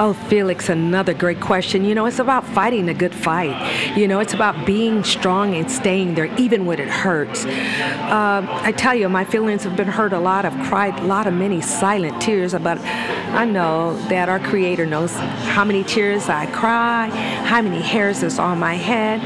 Oh, 0.00 0.12
Felix, 0.12 0.68
another 0.68 1.12
great 1.12 1.40
question. 1.40 1.84
You 1.84 1.92
know, 1.92 2.06
it's 2.06 2.20
about 2.20 2.46
fighting 2.46 2.88
a 2.88 2.94
good 2.94 3.12
fight. 3.12 3.96
You 3.96 4.06
know, 4.06 4.20
it's 4.20 4.32
about 4.32 4.64
being 4.64 5.02
strong 5.02 5.54
and 5.54 5.68
staying 5.68 6.14
there, 6.14 6.26
even 6.38 6.66
when 6.66 6.78
it 6.78 6.88
hurts. 6.88 7.44
Uh, 7.44 8.46
I 8.48 8.70
tell 8.76 8.94
you, 8.94 9.08
my 9.08 9.24
feelings 9.24 9.64
have 9.64 9.76
been 9.76 9.88
hurt 9.88 10.12
a 10.12 10.20
lot. 10.20 10.44
I've 10.44 10.68
cried 10.68 11.00
a 11.00 11.04
lot 11.04 11.26
of 11.26 11.34
many 11.34 11.60
silent 11.60 12.22
tears, 12.22 12.52
but 12.52 12.78
I 12.78 13.44
know 13.44 13.96
that 14.08 14.28
our 14.28 14.38
Creator 14.38 14.86
knows 14.86 15.14
how 15.14 15.64
many 15.64 15.82
tears 15.82 16.28
I 16.28 16.46
cry, 16.46 17.08
how 17.44 17.60
many 17.60 17.80
hairs 17.80 18.22
is 18.22 18.38
on 18.38 18.60
my 18.60 18.74
head 18.74 19.20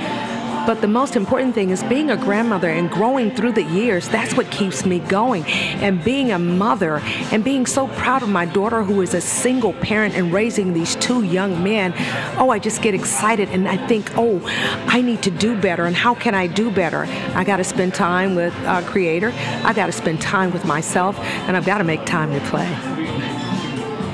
But 0.67 0.81
the 0.81 0.89
most 0.89 1.17
important 1.17 1.55
thing 1.55 1.71
is 1.71 1.83
being 1.85 2.11
a 2.11 2.17
grandmother 2.17 2.69
and 2.69 2.91
growing 2.91 3.35
through 3.35 3.53
the 3.53 3.65
years. 3.65 4.09
That's 4.09 4.35
what 4.37 4.51
keeps 4.51 4.87
me 4.87 5.01
going. 5.01 5.45
And 5.45 6.03
being 6.05 6.31
a 6.31 6.39
mother 6.39 7.01
and 7.33 7.43
being 7.43 7.67
so 7.67 7.89
proud 7.89 8.23
of 8.23 8.29
my 8.29 8.47
daughter 8.47 8.85
who 8.85 9.01
is 9.01 9.13
a 9.13 9.21
single 9.21 9.73
parent 9.75 10.15
and 10.15 10.33
raising 10.33 10.73
these 10.73 10.95
two 10.97 11.25
young 11.25 11.63
men. 11.65 11.93
Oh, 12.39 12.51
I 12.51 12.59
just 12.59 12.81
get 12.81 12.95
excited 12.95 13.49
and 13.49 13.69
I 13.69 13.77
think, 13.89 14.13
oh, 14.17 14.41
I 14.87 15.03
need 15.03 15.23
to 15.25 15.31
do 15.31 15.61
better. 15.61 15.85
And 15.85 15.97
how 15.97 16.15
can 16.15 16.35
I 16.35 16.47
do 16.47 16.71
better? 16.71 17.07
I 17.35 17.45
got 17.45 17.57
to 17.57 17.65
spend 17.65 17.95
time 17.95 18.35
with 18.35 18.55
uh, 18.65 18.83
Creator. 18.83 19.33
I 19.65 19.73
got 19.73 19.87
to 19.87 19.93
spend 19.93 20.21
time 20.21 20.53
with 20.53 20.65
myself, 20.65 21.19
and 21.19 21.57
I've 21.57 21.67
got 21.67 21.79
to 21.79 21.85
make 21.85 22.05
time 22.07 22.33
to 22.33 22.41
play. 22.49 22.69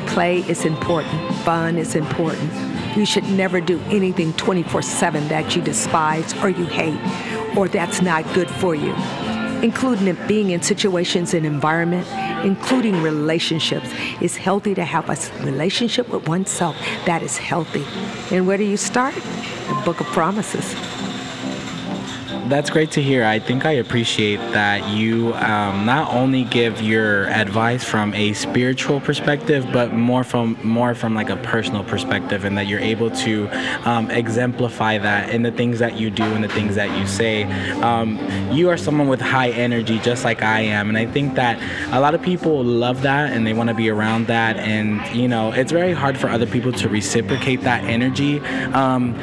Play 0.06 0.38
is 0.48 0.64
important. 0.64 1.34
Fun 1.44 1.76
is 1.76 1.94
important. 1.94 2.67
You 2.96 3.04
should 3.04 3.24
never 3.30 3.60
do 3.60 3.80
anything 3.88 4.32
24 4.34 4.82
7 4.82 5.28
that 5.28 5.54
you 5.54 5.62
despise 5.62 6.32
or 6.42 6.48
you 6.48 6.64
hate 6.64 7.00
or 7.56 7.68
that's 7.68 8.00
not 8.00 8.24
good 8.34 8.50
for 8.50 8.74
you, 8.74 8.94
including 9.62 10.16
being 10.26 10.50
in 10.50 10.62
situations 10.62 11.34
and 11.34 11.44
environment, 11.44 12.06
including 12.44 13.02
relationships. 13.02 13.88
It's 14.20 14.36
healthy 14.36 14.74
to 14.74 14.84
have 14.84 15.08
a 15.08 15.44
relationship 15.44 16.08
with 16.08 16.28
oneself 16.28 16.76
that 17.06 17.22
is 17.22 17.36
healthy. 17.36 17.84
And 18.34 18.46
where 18.46 18.58
do 18.58 18.64
you 18.64 18.76
start? 18.76 19.14
The 19.14 19.82
Book 19.84 20.00
of 20.00 20.06
Promises 20.06 20.74
that's 22.48 22.70
great 22.70 22.90
to 22.92 23.02
hear. 23.02 23.24
I 23.24 23.38
think 23.38 23.64
I 23.64 23.72
appreciate 23.72 24.38
that 24.52 24.88
you 24.88 25.34
um, 25.34 25.84
not 25.84 26.12
only 26.12 26.44
give 26.44 26.80
your 26.80 27.28
advice 27.28 27.84
from 27.84 28.14
a 28.14 28.32
spiritual 28.32 29.00
perspective, 29.00 29.66
but 29.72 29.92
more 29.92 30.24
from 30.24 30.58
more 30.62 30.94
from 30.94 31.14
like 31.14 31.30
a 31.30 31.36
personal 31.36 31.84
perspective, 31.84 32.44
and 32.44 32.56
that 32.56 32.66
you're 32.66 32.80
able 32.80 33.10
to 33.10 33.48
um, 33.88 34.10
exemplify 34.10 34.98
that 34.98 35.30
in 35.30 35.42
the 35.42 35.52
things 35.52 35.78
that 35.78 35.98
you 35.98 36.10
do 36.10 36.24
and 36.24 36.42
the 36.42 36.48
things 36.48 36.74
that 36.74 36.96
you 36.98 37.06
say. 37.06 37.44
Um, 37.82 38.18
you 38.50 38.70
are 38.70 38.76
someone 38.76 39.08
with 39.08 39.20
high 39.20 39.50
energy, 39.50 39.98
just 39.98 40.24
like 40.24 40.42
I 40.42 40.60
am, 40.60 40.88
and 40.88 40.96
I 40.96 41.06
think 41.06 41.34
that 41.34 41.60
a 41.92 42.00
lot 42.00 42.14
of 42.14 42.22
people 42.22 42.64
love 42.64 43.02
that 43.02 43.32
and 43.32 43.46
they 43.46 43.52
want 43.52 43.68
to 43.68 43.74
be 43.74 43.90
around 43.90 44.26
that, 44.28 44.56
and 44.56 45.04
you 45.14 45.28
know, 45.28 45.52
it's 45.52 45.72
very 45.72 45.92
hard 45.92 46.16
for 46.16 46.28
other 46.28 46.46
people 46.46 46.72
to 46.72 46.88
reciprocate 46.88 47.60
that 47.62 47.84
energy 47.84 48.40
um, 48.72 49.14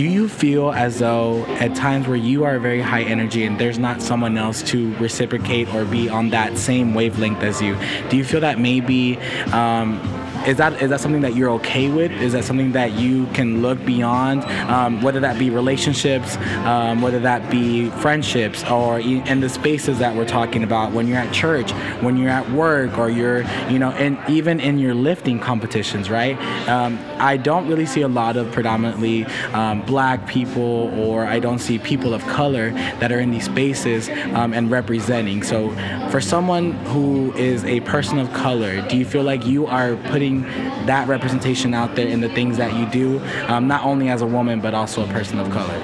do 0.00 0.06
you 0.06 0.30
feel 0.30 0.72
as 0.72 1.00
though 1.00 1.44
at 1.60 1.74
times 1.76 2.08
where 2.08 2.16
you 2.16 2.42
are 2.42 2.58
very 2.58 2.80
high 2.80 3.02
energy 3.02 3.44
and 3.44 3.60
there's 3.60 3.78
not 3.78 4.00
someone 4.00 4.38
else 4.38 4.62
to 4.62 4.96
reciprocate 4.96 5.68
or 5.74 5.84
be 5.84 6.08
on 6.08 6.30
that 6.30 6.56
same 6.56 6.94
wavelength 6.94 7.42
as 7.42 7.60
you, 7.60 7.76
do 8.08 8.16
you 8.16 8.24
feel 8.24 8.40
that 8.40 8.58
maybe 8.58 9.18
um, 9.52 10.00
is 10.46 10.56
that 10.56 10.80
is 10.80 10.90
that 10.90 11.00
something 11.00 11.22
that 11.22 11.34
you're 11.34 11.50
okay 11.50 11.90
with? 11.90 12.10
Is 12.12 12.32
that 12.32 12.44
something 12.44 12.72
that 12.72 12.92
you 12.92 13.26
can 13.28 13.62
look 13.62 13.84
beyond, 13.84 14.44
um, 14.70 15.02
whether 15.02 15.20
that 15.20 15.38
be 15.38 15.50
relationships, 15.50 16.36
um, 16.64 17.02
whether 17.02 17.20
that 17.20 17.50
be 17.50 17.90
friendships, 17.90 18.64
or 18.64 19.00
in 19.00 19.40
the 19.40 19.48
spaces 19.48 19.98
that 19.98 20.14
we're 20.14 20.26
talking 20.26 20.64
about 20.64 20.92
when 20.92 21.06
you're 21.06 21.18
at 21.18 21.32
church, 21.32 21.72
when 22.00 22.16
you're 22.16 22.30
at 22.30 22.50
work, 22.50 22.98
or 22.98 23.10
you're 23.10 23.42
you 23.68 23.78
know, 23.78 23.90
and 23.90 24.18
even 24.28 24.60
in 24.60 24.78
your 24.78 24.94
lifting 24.94 25.38
competitions, 25.38 26.08
right? 26.08 26.38
Um, 26.68 26.98
I 27.18 27.36
don't 27.36 27.68
really 27.68 27.86
see 27.86 28.02
a 28.02 28.08
lot 28.08 28.36
of 28.36 28.50
predominantly 28.52 29.24
um, 29.52 29.82
black 29.82 30.26
people, 30.26 30.90
or 30.98 31.26
I 31.26 31.38
don't 31.38 31.58
see 31.58 31.78
people 31.78 32.14
of 32.14 32.24
color 32.26 32.70
that 32.70 33.12
are 33.12 33.20
in 33.20 33.30
these 33.30 33.44
spaces 33.44 34.08
um, 34.34 34.54
and 34.54 34.70
representing. 34.70 35.42
So, 35.42 35.70
for 36.10 36.20
someone 36.20 36.72
who 36.86 37.32
is 37.34 37.64
a 37.64 37.80
person 37.80 38.18
of 38.18 38.32
color, 38.32 38.80
do 38.88 38.96
you 38.96 39.04
feel 39.04 39.22
like 39.22 39.44
you 39.46 39.66
are 39.66 39.96
putting 40.08 40.29
putting 40.30 40.86
that 40.86 41.08
representation 41.08 41.74
out 41.74 41.94
there 41.94 42.06
in 42.06 42.20
the 42.20 42.28
things 42.28 42.56
that 42.56 42.74
you 42.74 42.86
do, 42.86 43.20
um, 43.48 43.66
not 43.66 43.84
only 43.84 44.08
as 44.08 44.22
a 44.22 44.26
woman, 44.26 44.60
but 44.60 44.74
also 44.74 45.04
a 45.04 45.08
person 45.08 45.38
of 45.38 45.50
color. 45.50 45.74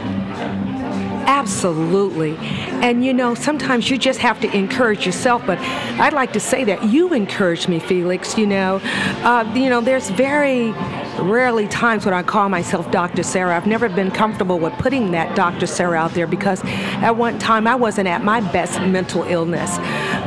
Absolutely. 1.28 2.36
And 2.82 3.04
you 3.04 3.12
know, 3.12 3.34
sometimes 3.34 3.90
you 3.90 3.98
just 3.98 4.20
have 4.20 4.40
to 4.40 4.56
encourage 4.56 5.06
yourself, 5.06 5.42
but 5.44 5.58
I'd 5.98 6.12
like 6.12 6.32
to 6.34 6.40
say 6.40 6.62
that 6.64 6.84
you 6.84 7.12
encourage 7.12 7.66
me, 7.68 7.80
Felix. 7.80 8.38
You 8.38 8.46
know, 8.46 8.80
uh, 9.22 9.50
you 9.54 9.68
know, 9.68 9.80
there's 9.80 10.08
very 10.10 10.72
rarely 11.18 11.66
times 11.68 12.04
when 12.04 12.14
I 12.14 12.22
call 12.22 12.48
myself 12.48 12.90
Dr. 12.90 13.22
Sarah. 13.22 13.56
I've 13.56 13.66
never 13.66 13.88
been 13.88 14.10
comfortable 14.10 14.58
with 14.58 14.72
putting 14.74 15.10
that 15.12 15.36
Dr. 15.36 15.66
Sarah 15.66 15.98
out 15.98 16.12
there 16.12 16.26
because 16.26 16.60
at 16.64 17.16
one 17.16 17.38
time 17.38 17.66
I 17.66 17.74
wasn't 17.74 18.08
at 18.08 18.22
my 18.22 18.40
best 18.52 18.80
mental 18.80 19.22
illness. 19.24 19.78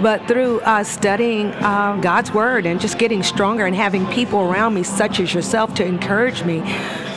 But 0.01 0.27
through 0.27 0.61
uh, 0.61 0.83
studying 0.83 1.47
uh, 1.55 1.97
God's 2.01 2.33
Word 2.33 2.65
and 2.65 2.79
just 2.79 2.97
getting 2.97 3.23
stronger 3.23 3.65
and 3.65 3.75
having 3.75 4.05
people 4.07 4.39
around 4.39 4.73
me, 4.73 4.83
such 4.83 5.19
as 5.19 5.33
yourself, 5.33 5.73
to 5.75 5.85
encourage 5.85 6.43
me, 6.43 6.61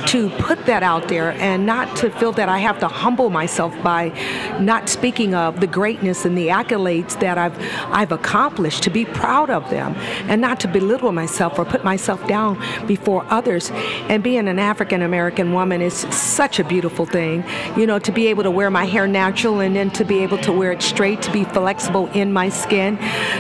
to 0.07 0.31
put 0.31 0.67
that 0.67 0.83
out 0.83 1.09
there 1.09 1.33
and 1.33 1.67
not 1.67 1.97
to 1.97 2.11
feel 2.11 2.33
that 2.33 2.49
I 2.49 2.59
have 2.59 2.79
to 2.81 2.89
humble 2.89 3.31
myself 3.31 3.75
by 3.83 4.09
not 4.61 4.89
speaking 4.89 5.35
of 5.35 5.61
the 5.61 5.67
greatness 5.67 6.25
and 6.25 6.37
the 6.37 6.49
accolades 6.49 7.19
that 7.21 7.39
I've 7.39 7.57
I've 7.93 8.13
accomplished 8.13 8.83
to 8.85 8.91
be 8.91 9.05
proud 9.05 9.51
of 9.51 9.69
them 9.71 9.95
and 10.29 10.41
not 10.41 10.61
to 10.61 10.69
belittle 10.69 11.13
myself 11.13 11.59
or 11.59 11.65
put 11.65 11.85
myself 11.85 12.27
down 12.27 12.61
before 12.87 13.25
others. 13.29 13.71
And 14.09 14.23
being 14.23 14.49
an 14.49 14.59
African 14.59 15.03
American 15.03 15.53
woman 15.53 15.81
is 15.81 15.95
such 15.95 16.59
a 16.59 16.65
beautiful 16.65 17.07
thing 17.07 17.45
you 17.77 17.87
know 17.87 17.99
to 17.99 18.13
be 18.13 18.27
able 18.29 18.43
to 18.43 18.51
wear 18.51 18.71
my 18.71 18.85
hair 18.85 19.07
natural 19.07 19.61
and 19.61 19.77
then 19.77 19.91
to 19.91 20.05
be 20.05 20.23
able 20.23 20.39
to 20.39 20.53
wear 20.53 20.73
it 20.73 20.83
straight 20.83 21.23
to 21.23 21.33
be 21.33 21.45
flexible 21.45 22.09
in 22.13 22.33
my 22.33 22.49
skin. 22.49 22.99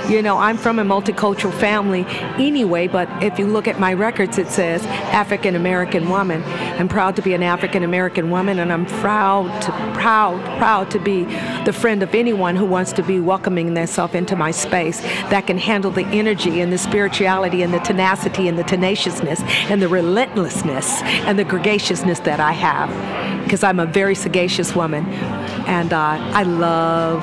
You 0.08 0.22
know 0.22 0.38
I'm 0.38 0.56
from 0.56 0.78
a 0.78 0.84
multicultural 0.84 1.52
family 1.58 2.04
anyway 2.38 2.86
but 2.88 3.08
if 3.22 3.38
you 3.38 3.46
look 3.46 3.68
at 3.68 3.78
my 3.78 3.92
records 3.92 4.38
it 4.38 4.48
says 4.48 4.84
African 4.86 5.56
American 5.56 6.08
woman 6.08 6.42
I'm 6.52 6.88
proud 6.88 7.16
to 7.16 7.22
be 7.22 7.34
an 7.34 7.42
African 7.42 7.82
American 7.82 8.30
woman, 8.30 8.58
and 8.58 8.72
I'm 8.72 8.86
proud, 8.86 9.62
to, 9.62 9.70
proud, 9.98 10.40
proud 10.58 10.90
to 10.92 10.98
be 10.98 11.24
the 11.64 11.72
friend 11.72 12.02
of 12.02 12.14
anyone 12.14 12.56
who 12.56 12.64
wants 12.64 12.92
to 12.94 13.02
be 13.02 13.20
welcoming 13.20 13.74
themselves 13.74 14.14
into 14.14 14.36
my 14.36 14.50
space 14.50 15.00
that 15.30 15.46
can 15.46 15.58
handle 15.58 15.90
the 15.90 16.06
energy 16.06 16.60
and 16.60 16.72
the 16.72 16.78
spirituality 16.78 17.62
and 17.62 17.72
the 17.72 17.78
tenacity 17.80 18.48
and 18.48 18.58
the 18.58 18.64
tenaciousness 18.64 19.40
and 19.70 19.80
the 19.80 19.88
relentlessness 19.88 21.02
and 21.02 21.38
the 21.38 21.44
gregaciousness 21.44 22.20
that 22.20 22.40
I 22.40 22.52
have, 22.52 23.44
because 23.44 23.62
I'm 23.62 23.80
a 23.80 23.86
very 23.86 24.14
sagacious 24.14 24.74
woman, 24.74 25.04
and 25.66 25.92
uh, 25.92 26.16
I 26.32 26.42
love 26.42 27.22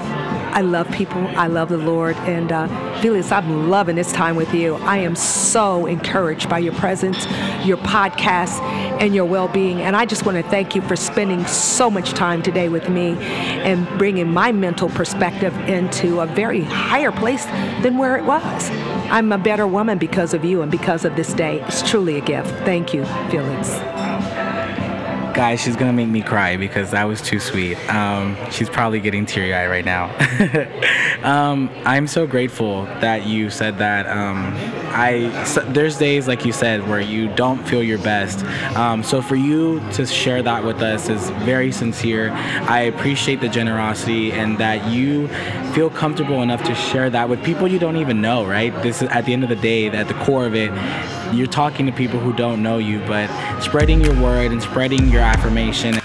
I 0.51 0.62
love 0.62 0.89
people. 0.91 1.25
I 1.38 1.48
love 1.48 1.70
the 1.70 1.77
Lord. 1.77 2.15
And 2.18 2.51
uh, 2.51 2.68
Felix, 3.01 3.32
I'm 3.32 3.70
loving 3.70 3.96
this 3.96 4.12
time 4.12 4.36
with 4.36 4.53
you. 4.53 4.75
I 4.75 4.98
am 4.98 5.15
so 5.15 5.86
encouraged 5.86 6.50
by 6.50 6.60
your 6.60 6.74
presence, 6.74 7.25
your 7.65 7.77
podcast, 7.77 8.60
and 9.01 9.15
your 9.15 9.25
well 9.25 9.48
being. 9.48 9.82
And 9.82 9.96
I 9.96 10.06
just 10.06 10.25
want 10.25 10.38
to 10.38 10.50
thank 10.50 10.75
you 10.75 10.82
for 10.82 10.96
spending 10.96 11.46
so 11.46 11.89
much 11.89 12.12
time 12.12 12.41
today 12.41 12.70
with 12.70 12.89
me 12.89 13.12
and 13.20 13.88
bringing 13.98 14.32
my 14.32 14.51
mental 14.51 14.89
perspective 14.89 15.56
into 15.70 16.20
a 16.20 16.25
very 16.25 16.62
higher 16.63 17.12
place 17.12 17.46
than 17.84 17.98
where 17.98 18.18
it 18.18 18.25
was. 18.25 18.70
I'm 19.10 19.32
a 19.32 19.38
better 19.38 19.68
woman 19.68 19.98
because 19.98 20.34
of 20.34 20.44
you 20.44 20.62
and 20.62 20.72
because 20.72 21.06
of 21.06 21.15
this 21.15 21.34
day. 21.34 21.62
It's 21.62 21.88
truly 21.89 22.18
a 22.18 22.22
gift. 22.22 22.50
Thank 22.65 22.94
you, 22.94 23.06
Felix 23.29 23.99
guys, 25.39 25.62
she's 25.62 25.77
gonna 25.77 25.93
make 25.93 26.10
me 26.10 26.22
cry 26.22 26.58
because 26.58 26.91
that 26.91 27.05
was 27.05 27.22
too 27.22 27.39
sweet. 27.39 27.77
Um, 27.89 28.36
she's 28.51 28.69
probably 28.69 29.00
getting 29.00 29.25
teary 29.25 29.53
eyed 29.53 29.69
right 29.69 29.86
now. 29.86 30.10
um, 31.24 31.69
I'm 31.86 32.08
so 32.08 32.27
grateful 32.27 32.84
that 33.00 33.25
you 33.25 33.50
said 33.50 33.77
that. 33.77 34.05
Um, 34.08 34.51
I 34.93 35.46
so 35.46 35.62
there's 35.62 35.98
days 35.98 36.27
like 36.27 36.43
you 36.43 36.51
said 36.51 36.86
where 36.89 37.00
you 37.00 37.34
don't 37.36 37.65
feel 37.65 37.81
your 37.81 38.00
best. 38.00 38.43
Um, 38.75 39.01
so 39.01 39.22
for 39.22 39.38
you 39.38 39.79
to 39.93 40.05
share 40.05 40.43
that 40.43 40.65
with 40.65 40.81
us 40.81 41.08
is 41.08 41.29
very 41.46 41.72
sincere. 41.72 42.31
I 42.31 42.81
appreciate 42.81 43.39
the 43.39 43.48
generosity 43.48 44.34
and 44.34 44.58
that 44.58 44.91
you 44.91 45.29
feel 45.74 45.89
comfortable 45.89 46.41
enough 46.41 46.63
to 46.65 46.75
share 46.75 47.10
that 47.12 47.29
with 47.29 47.41
people 47.46 47.65
you 47.65 47.79
don't 47.79 47.96
even 47.96 48.19
know. 48.19 48.46
Right? 48.46 48.74
This 48.84 49.01
is 49.01 49.08
at 49.08 49.24
the 49.24 49.31
end 49.31 49.43
of 49.43 49.50
the 49.50 49.55
day, 49.55 49.88
at 49.88 50.10
the 50.10 50.15
core 50.15 50.46
of 50.46 50.53
it, 50.53 50.69
you're 51.33 51.48
talking 51.48 51.86
to 51.86 51.91
people 51.91 52.19
who 52.19 52.33
don't 52.33 52.62
know 52.62 52.77
you, 52.77 53.00
but 53.07 53.29
spreading 53.62 54.01
your 54.01 54.13
word 54.21 54.51
and 54.51 54.62
spreading 54.62 55.09
your 55.09 55.21
affirmation 55.21 56.00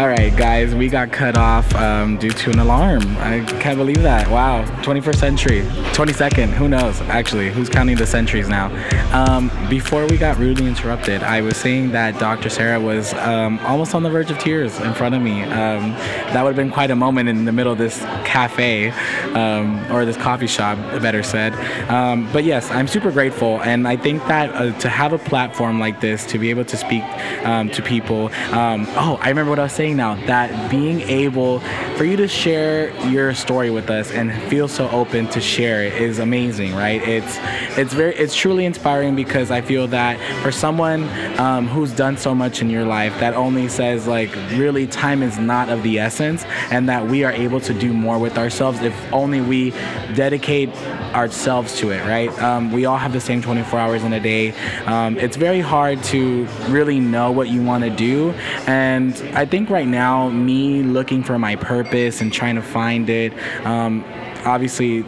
All 0.00 0.08
right, 0.08 0.34
guys, 0.34 0.74
we 0.74 0.88
got 0.88 1.12
cut 1.12 1.36
off 1.36 1.74
um, 1.74 2.16
due 2.16 2.30
to 2.30 2.50
an 2.50 2.58
alarm. 2.58 3.02
I 3.18 3.44
can't 3.60 3.76
believe 3.76 4.02
that. 4.02 4.30
Wow, 4.30 4.64
21st 4.82 5.16
century, 5.16 5.60
22nd. 5.92 6.48
Who 6.54 6.68
knows? 6.68 6.98
Actually, 7.02 7.50
who's 7.50 7.68
counting 7.68 7.96
the 7.96 8.06
centuries 8.06 8.48
now? 8.48 8.70
Um, 9.12 9.50
before 9.68 10.06
we 10.06 10.16
got 10.16 10.38
rudely 10.38 10.66
interrupted, 10.66 11.22
I 11.22 11.42
was 11.42 11.58
saying 11.58 11.90
that 11.90 12.18
Dr. 12.18 12.48
Sarah 12.48 12.80
was 12.80 13.12
um, 13.12 13.58
almost 13.58 13.94
on 13.94 14.02
the 14.02 14.08
verge 14.08 14.30
of 14.30 14.38
tears 14.38 14.80
in 14.80 14.94
front 14.94 15.14
of 15.14 15.20
me. 15.20 15.42
Um, 15.42 15.92
that 16.32 16.42
would 16.44 16.48
have 16.48 16.56
been 16.56 16.72
quite 16.72 16.90
a 16.90 16.96
moment 16.96 17.28
in 17.28 17.44
the 17.44 17.52
middle 17.52 17.72
of 17.72 17.76
this 17.76 17.98
cafe 18.24 18.92
um, 19.34 19.84
or 19.92 20.06
this 20.06 20.16
coffee 20.16 20.46
shop, 20.46 20.78
better 21.02 21.22
said. 21.22 21.52
Um, 21.90 22.26
but 22.32 22.44
yes, 22.44 22.70
I'm 22.70 22.88
super 22.88 23.10
grateful, 23.10 23.60
and 23.60 23.86
I 23.86 23.98
think 23.98 24.26
that 24.28 24.50
uh, 24.54 24.72
to 24.78 24.88
have 24.88 25.12
a 25.12 25.18
platform 25.18 25.78
like 25.78 26.00
this 26.00 26.24
to 26.28 26.38
be 26.38 26.48
able 26.48 26.64
to 26.64 26.76
speak 26.78 27.02
to 27.42 27.82
people. 27.84 28.30
oh, 28.52 29.18
I 29.20 29.28
remember 29.28 29.50
what 29.50 29.58
I 29.58 29.64
was 29.64 29.72
saying 29.74 29.89
now 29.94 30.14
that 30.26 30.70
being 30.70 31.00
able 31.02 31.60
for 31.96 32.04
you 32.04 32.16
to 32.16 32.28
share 32.28 32.90
your 33.08 33.34
story 33.34 33.70
with 33.70 33.90
us 33.90 34.10
and 34.10 34.32
feel 34.50 34.68
so 34.68 34.88
open 34.90 35.28
to 35.28 35.40
share 35.40 35.84
it 35.84 35.94
is 35.94 36.18
amazing, 36.18 36.74
right? 36.74 37.02
It's 37.02 37.38
it's 37.78 37.92
very 37.92 38.14
it's 38.16 38.34
truly 38.34 38.64
inspiring 38.64 39.14
because 39.14 39.50
I 39.50 39.60
feel 39.60 39.86
that 39.88 40.18
for 40.42 40.52
someone 40.52 41.08
um, 41.38 41.66
who's 41.68 41.92
done 41.92 42.16
so 42.16 42.34
much 42.34 42.62
in 42.62 42.70
your 42.70 42.84
life 42.84 43.18
that 43.20 43.34
only 43.34 43.68
says 43.68 44.06
like 44.06 44.34
really 44.52 44.86
time 44.86 45.22
is 45.22 45.38
not 45.38 45.68
of 45.68 45.82
the 45.82 45.98
essence 45.98 46.44
and 46.70 46.88
that 46.88 47.06
we 47.06 47.24
are 47.24 47.32
able 47.32 47.60
to 47.60 47.74
do 47.74 47.92
more 47.92 48.18
with 48.18 48.38
ourselves 48.38 48.80
if 48.82 48.94
only 49.12 49.40
we 49.40 49.70
dedicate 50.14 50.70
ourselves 51.14 51.76
to 51.78 51.90
it, 51.90 52.00
right? 52.06 52.30
Um, 52.42 52.72
we 52.72 52.84
all 52.84 52.96
have 52.96 53.12
the 53.12 53.20
same 53.20 53.42
24 53.42 53.78
hours 53.78 54.04
in 54.04 54.12
a 54.12 54.20
day. 54.20 54.52
Um, 54.86 55.18
it's 55.18 55.36
very 55.36 55.60
hard 55.60 56.02
to 56.04 56.46
really 56.68 57.00
know 57.00 57.32
what 57.32 57.48
you 57.48 57.62
want 57.62 57.84
to 57.84 57.90
do. 57.90 58.30
And 58.66 59.14
I 59.34 59.44
think 59.44 59.70
right 59.70 59.79
now, 59.88 60.28
me 60.28 60.82
looking 60.82 61.22
for 61.22 61.38
my 61.38 61.56
purpose 61.56 62.20
and 62.20 62.32
trying 62.32 62.56
to 62.56 62.62
find 62.62 63.08
it, 63.08 63.32
um, 63.64 64.04
obviously, 64.44 65.04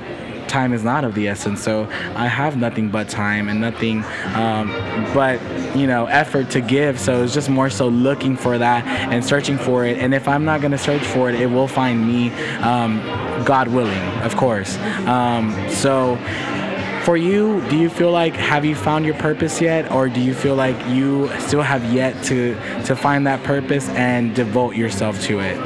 time 0.53 0.75
is 0.75 0.85
not 0.85 1.03
of 1.05 1.15
the 1.15 1.29
essence. 1.29 1.63
So 1.63 1.89
I 2.15 2.27
have 2.27 2.57
nothing 2.57 2.91
but 2.91 3.09
time 3.09 3.49
and 3.49 3.61
nothing 3.61 4.05
um, 4.35 4.69
but 5.15 5.41
you 5.75 5.87
know 5.87 6.07
effort 6.07 6.51
to 6.51 6.61
give. 6.61 7.01
So 7.01 7.25
it's 7.25 7.33
just 7.33 7.49
more 7.49 7.71
so 7.71 7.89
looking 7.89 8.37
for 8.37 8.59
that 8.59 8.87
and 8.87 9.25
searching 9.25 9.57
for 9.57 9.85
it. 9.87 9.99
And 9.99 10.15
if 10.15 10.29
I'm 10.29 10.45
not 10.45 10.61
gonna 10.61 10.79
search 10.79 11.03
for 11.03 11.31
it, 11.31 11.41
it 11.41 11.47
will 11.47 11.69
find 11.69 12.07
me. 12.07 12.31
Um, 12.61 13.01
God 13.45 13.69
willing, 13.69 13.99
of 14.23 14.37
course. 14.37 14.77
Um, 15.07 15.69
so 15.69 16.17
for 17.05 17.17
you, 17.17 17.61
do 17.69 17.77
you 17.77 17.91
feel 17.91 18.11
like 18.11 18.35
have 18.35 18.65
you 18.65 18.75
found 18.75 19.05
your 19.05 19.15
purpose 19.15 19.61
yet, 19.61 19.91
or 19.91 20.09
do 20.09 20.21
you 20.21 20.35
feel 20.35 20.55
like 20.55 20.77
you 20.87 21.31
still 21.41 21.63
have 21.63 21.93
yet 21.93 22.23
to 22.25 22.55
to 22.85 22.95
find 22.95 23.27
that 23.27 23.43
purpose 23.43 23.89
and 23.91 24.35
devote 24.35 24.77
yourself 24.77 25.21
to 25.23 25.41
it? 25.41 25.57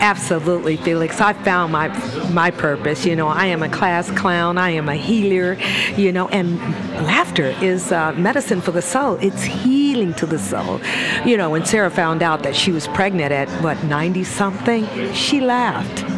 Absolutely, 0.00 0.76
Felix. 0.76 1.20
I 1.20 1.32
found 1.32 1.72
my 1.72 1.88
my 2.28 2.50
purpose. 2.50 3.06
You 3.06 3.16
know, 3.16 3.28
I 3.28 3.46
am 3.46 3.62
a 3.62 3.68
class 3.68 4.10
clown. 4.10 4.58
I 4.58 4.70
am 4.70 4.88
a 4.88 4.94
healer. 4.94 5.54
You 5.96 6.12
know, 6.12 6.28
and 6.28 6.58
laughter 7.06 7.54
is 7.62 7.90
uh, 7.92 8.12
medicine 8.12 8.60
for 8.60 8.72
the 8.72 8.82
soul. 8.82 9.14
It's 9.22 9.42
healing 9.42 10.12
to 10.14 10.26
the 10.26 10.38
soul. 10.38 10.80
You 11.24 11.38
know, 11.38 11.50
when 11.50 11.64
Sarah 11.64 11.90
found 11.90 12.22
out 12.22 12.42
that 12.42 12.54
she 12.54 12.70
was 12.70 12.86
pregnant 12.88 13.32
at 13.32 13.48
what 13.62 13.82
90 13.84 14.24
something, 14.24 14.86
she 15.14 15.40
laughed 15.40 16.15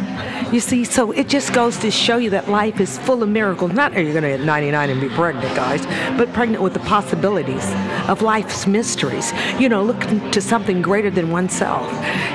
you 0.51 0.59
see, 0.59 0.83
so 0.83 1.11
it 1.11 1.27
just 1.27 1.53
goes 1.53 1.77
to 1.77 1.91
show 1.91 2.17
you 2.17 2.31
that 2.31 2.49
life 2.49 2.79
is 2.79 2.97
full 2.99 3.21
of 3.21 3.29
miracles. 3.29 3.71
Not 3.71 3.95
are 3.95 4.01
you 4.01 4.11
going 4.11 4.23
to 4.23 4.29
get 4.29 4.41
99 4.41 4.89
and 4.89 5.01
be 5.01 5.09
pregnant, 5.09 5.55
guys, 5.55 5.85
but 6.17 6.33
pregnant 6.33 6.63
with 6.63 6.73
the 6.73 6.79
possibilities 6.79 7.63
of 8.07 8.23
life's 8.23 8.65
mysteries. 8.65 9.31
You 9.59 9.69
know, 9.69 9.83
looking 9.83 10.31
to 10.31 10.41
something 10.41 10.81
greater 10.81 11.11
than 11.11 11.29
oneself. 11.29 11.87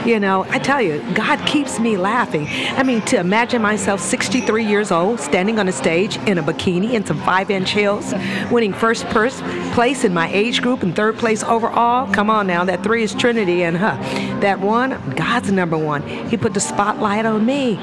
You 0.06 0.20
know, 0.20 0.46
I 0.50 0.58
tell 0.60 0.80
you, 0.80 1.02
God 1.14 1.44
keeps 1.46 1.80
me 1.80 1.96
laughing. 1.96 2.46
I 2.48 2.84
mean, 2.84 3.00
to 3.02 3.18
imagine 3.18 3.60
myself 3.60 4.00
63 4.00 4.64
years 4.64 4.92
old, 4.92 5.18
standing 5.18 5.58
on 5.58 5.66
a 5.66 5.72
stage 5.72 6.16
in 6.28 6.38
a 6.38 6.42
bikini 6.42 6.94
and 6.94 7.06
some 7.06 7.20
five-inch 7.22 7.72
heels, 7.72 8.14
winning 8.50 8.72
first 8.72 9.06
place 9.06 10.04
in 10.04 10.14
my 10.14 10.32
age 10.32 10.62
group 10.62 10.82
and 10.82 10.94
third 10.94 11.18
place 11.18 11.42
overall. 11.42 12.12
Come 12.12 12.30
on 12.30 12.46
now, 12.46 12.64
that 12.64 12.84
three 12.84 13.02
is 13.02 13.14
Trinity, 13.14 13.64
and 13.64 13.76
huh, 13.76 13.96
that 14.40 14.60
one, 14.60 14.90
God's 15.16 15.50
number 15.50 15.76
one. 15.76 16.02
He 16.28 16.36
put 16.36 16.54
the 16.54 16.60
spotlight 16.60 17.26
on 17.26 17.44
me. 17.44 17.74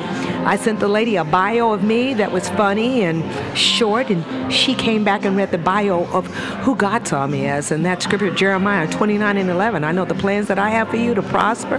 I 0.44 0.58
sent 0.58 0.80
the 0.80 0.88
lady 0.88 1.18
a 1.18 1.24
bio 1.24 1.72
of 1.72 1.84
me 1.84 2.16
that 2.16 2.32
was 2.32 2.50
funny 2.50 3.04
and 3.04 3.24
short, 3.58 4.10
and 4.10 4.52
she 4.52 4.74
came 4.74 5.04
back 5.04 5.24
and 5.24 5.38
read 5.38 5.52
the 5.52 5.60
bio 5.60 6.06
of 6.08 6.28
who 6.64 6.76
God 6.76 7.08
saw 7.08 7.28
me 7.28 7.48
as. 7.48 7.72
And 7.72 7.86
that 7.86 8.02
scripture, 8.02 8.34
Jeremiah 8.34 8.90
29 8.90 9.38
and 9.38 9.50
11. 9.50 9.84
I 9.84 9.92
know 9.92 10.04
the 10.04 10.16
plans 10.16 10.48
that 10.48 10.58
I 10.58 10.72
have 10.72 10.90
for 10.90 10.98
you 10.98 11.14
to 11.14 11.22
prosper, 11.22 11.78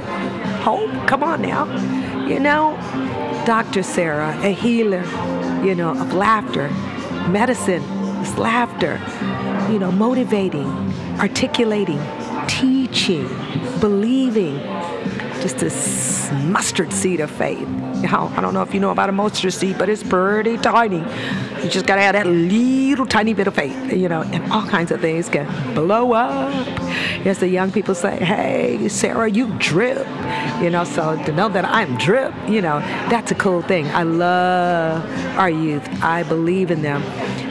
hope. 0.63 0.91
Come 1.09 1.25
on 1.25 1.43
now. 1.43 1.67
You 2.27 2.39
know, 2.39 2.77
Dr. 3.45 3.83
Sarah, 3.83 4.39
a 4.43 4.53
healer, 4.53 5.05
you 5.65 5.75
know, 5.75 5.91
of 5.91 6.15
laughter, 6.15 6.69
medicine 7.29 7.83
is 8.23 8.39
laughter, 8.39 9.01
you 9.73 9.81
know, 9.81 9.91
motivating, 9.91 10.69
articulating, 11.19 12.01
teaching, 12.47 13.29
believing, 13.81 14.59
just 15.41 15.63
a 15.63 16.35
mustard 16.45 16.93
seed 16.93 17.19
of 17.19 17.31
faith. 17.31 17.69
I 18.05 18.41
don't 18.41 18.55
know 18.55 18.63
if 18.63 18.75
you 18.75 18.81
know 18.81 18.91
about 18.91 19.09
a 19.09 19.13
mustard 19.13 19.53
seed, 19.53 19.79
but 19.79 19.89
it's 19.89 20.03
pretty 20.03 20.59
tiny. 20.59 21.05
You 21.63 21.71
just 21.71 21.87
gotta 21.87 22.03
have 22.03 22.15
that 22.15 22.27
little 22.27 23.07
tiny 23.07 23.35
bit 23.35 23.47
of 23.47 23.55
faith, 23.55 23.93
you 23.93 24.09
know, 24.09 24.23
and 24.23 24.51
all 24.53 24.67
kinds 24.67 24.91
of 24.91 25.01
things 25.01 25.29
can 25.29 25.47
blow 25.75 26.13
up. 26.13 26.53
As 27.25 27.39
the 27.39 27.49
young 27.49 27.71
people 27.71 27.95
say, 27.95 28.17
hey, 28.17 28.89
Sarah, 28.89 29.31
you 29.31 29.47
drip. 29.59 30.07
You 30.61 30.71
know, 30.71 30.83
so 30.83 31.23
to 31.25 31.33
know 31.33 31.49
that 31.51 31.65
I'm 31.65 31.97
drip, 31.99 32.35
you 32.49 32.61
know, 32.63 32.81
that's 33.11 33.31
a 33.31 33.37
cool 33.37 33.63
thing. 33.63 33.87
I 33.89 34.03
love 34.03 35.05
our 35.39 35.51
youth. 35.51 35.87
I 36.03 36.25
believe 36.25 36.73
in 36.73 36.83
them. 36.83 37.03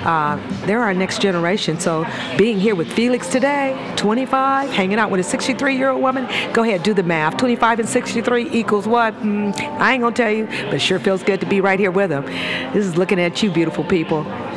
Uh, 0.06 0.36
they're 0.65 0.82
our 0.82 0.93
next 0.93 1.21
generation. 1.21 1.80
So 1.80 2.06
being 2.38 2.60
here 2.60 2.76
with 2.76 2.91
Felix 2.91 3.28
today, 3.28 3.93
25, 3.97 4.71
hanging 4.71 4.97
out 4.97 5.12
with 5.12 5.19
a 5.19 5.24
63 5.24 5.78
year 5.78 5.89
old 5.89 6.02
woman, 6.02 6.28
go 6.54 6.63
ahead, 6.63 6.84
do 6.84 6.93
the 6.93 7.04
math. 7.04 7.38
25 7.38 7.82
and 7.82 7.88
63 7.89 8.50
equals 8.52 8.88
what? 8.88 9.13
Mm, 9.21 9.58
I 9.80 9.93
ain't 9.93 10.02
gonna 10.02 10.15
tell 10.15 10.32
you, 10.32 10.45
but 10.45 10.76
it 10.76 10.82
sure 10.82 11.00
feels 11.00 11.24
good 11.24 11.39
to 11.41 11.45
be 11.45 11.62
right 11.62 11.80
here 11.80 11.91
with 11.91 12.10
them. 12.10 12.26
This 12.74 12.86
is 12.86 12.97
looking 12.97 13.19
at 13.19 13.43
you, 13.43 13.52
beautiful 13.52 13.84
people. 13.84 14.00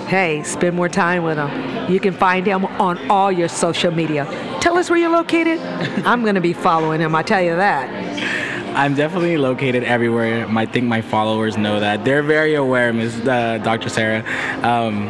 Hey, 0.06 0.42
spend 0.42 0.76
more 0.76 0.88
time 0.88 1.22
with 1.22 1.36
them. 1.36 1.90
You 1.90 2.00
can 2.00 2.12
find 2.12 2.46
him 2.46 2.64
on 2.64 3.10
all 3.10 3.32
your 3.32 3.48
social 3.48 3.90
media. 3.90 4.26
Tell 4.60 4.76
us 4.78 4.90
where 4.90 4.98
you're 4.98 5.10
located. 5.10 5.58
I'm 6.04 6.24
gonna 6.24 6.40
be 6.40 6.52
following 6.52 7.00
him, 7.00 7.14
I 7.14 7.22
tell 7.22 7.42
you 7.42 7.56
that. 7.56 7.88
I'm 8.76 8.94
definitely 8.94 9.36
located 9.36 9.84
everywhere. 9.84 10.46
I 10.48 10.66
think 10.66 10.86
my 10.86 11.00
followers 11.00 11.56
know 11.56 11.78
that. 11.78 12.04
They're 12.04 12.24
very 12.24 12.54
aware, 12.54 12.92
Ms. 12.92 13.20
Uh, 13.20 13.58
Dr. 13.58 13.88
Sarah. 13.88 14.24
Um, 14.62 15.08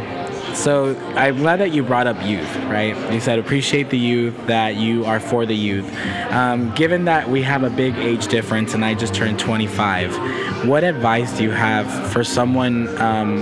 so 0.55 0.97
I'm 1.17 1.37
glad 1.39 1.61
that 1.61 1.73
you 1.73 1.83
brought 1.83 2.07
up 2.07 2.23
youth, 2.25 2.57
right? 2.65 2.97
You 3.13 3.21
said 3.21 3.39
appreciate 3.39 3.91
the 3.91 3.99
youth, 3.99 4.35
that 4.47 4.77
you 4.77 5.05
are 5.05 5.21
for 5.21 5.47
the 5.47 5.55
youth. 5.55 5.91
Um, 6.31 6.75
given 6.75 7.05
that 7.07 7.29
we 7.29 7.43
have 7.43 7.63
a 7.63 7.71
big 7.71 7.97
age 7.97 8.29
difference 8.29 8.75
and 8.75 8.85
I 8.85 8.95
just 8.95 9.15
turned 9.15 9.39
25, 9.39 10.67
what 10.67 10.85
advice 10.85 11.37
do 11.37 11.45
you 11.45 11.51
have 11.51 12.13
for 12.13 12.25
someone 12.25 12.89
um, 13.01 13.39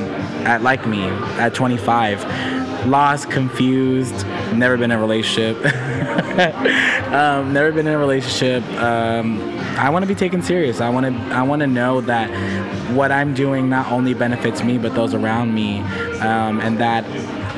at 0.47 0.63
like 0.63 0.87
me 0.87 1.05
at 1.39 1.55
25, 1.55 2.87
lost, 2.87 3.31
confused, 3.31 4.27
never 4.57 4.77
been 4.77 4.91
in 4.91 4.99
a 4.99 5.01
relationship, 5.01 5.57
um, 7.13 7.53
never 7.53 7.73
been 7.73 7.87
in 7.87 7.95
a 7.95 7.99
relationship? 7.99 8.63
Um, 8.81 9.41
I 9.77 9.91
want 9.91 10.03
to 10.03 10.07
be 10.07 10.15
taken 10.15 10.43
serious. 10.43 10.81
I 10.81 10.89
want 10.91 11.07
to 11.07 11.13
I 11.35 11.43
want 11.43 11.61
to 11.61 11.67
know 11.67 12.01
that 12.03 12.29
what 12.93 13.11
I'm 13.11 13.35
doing 13.35 13.69
not 13.69 13.91
only 13.91 14.15
benefits 14.15 14.63
me 14.63 14.79
but 14.79 14.95
those 14.95 15.15
around 15.15 15.55
me, 15.55 15.81
um, 16.21 16.61
and 16.61 16.79
that 16.79 17.05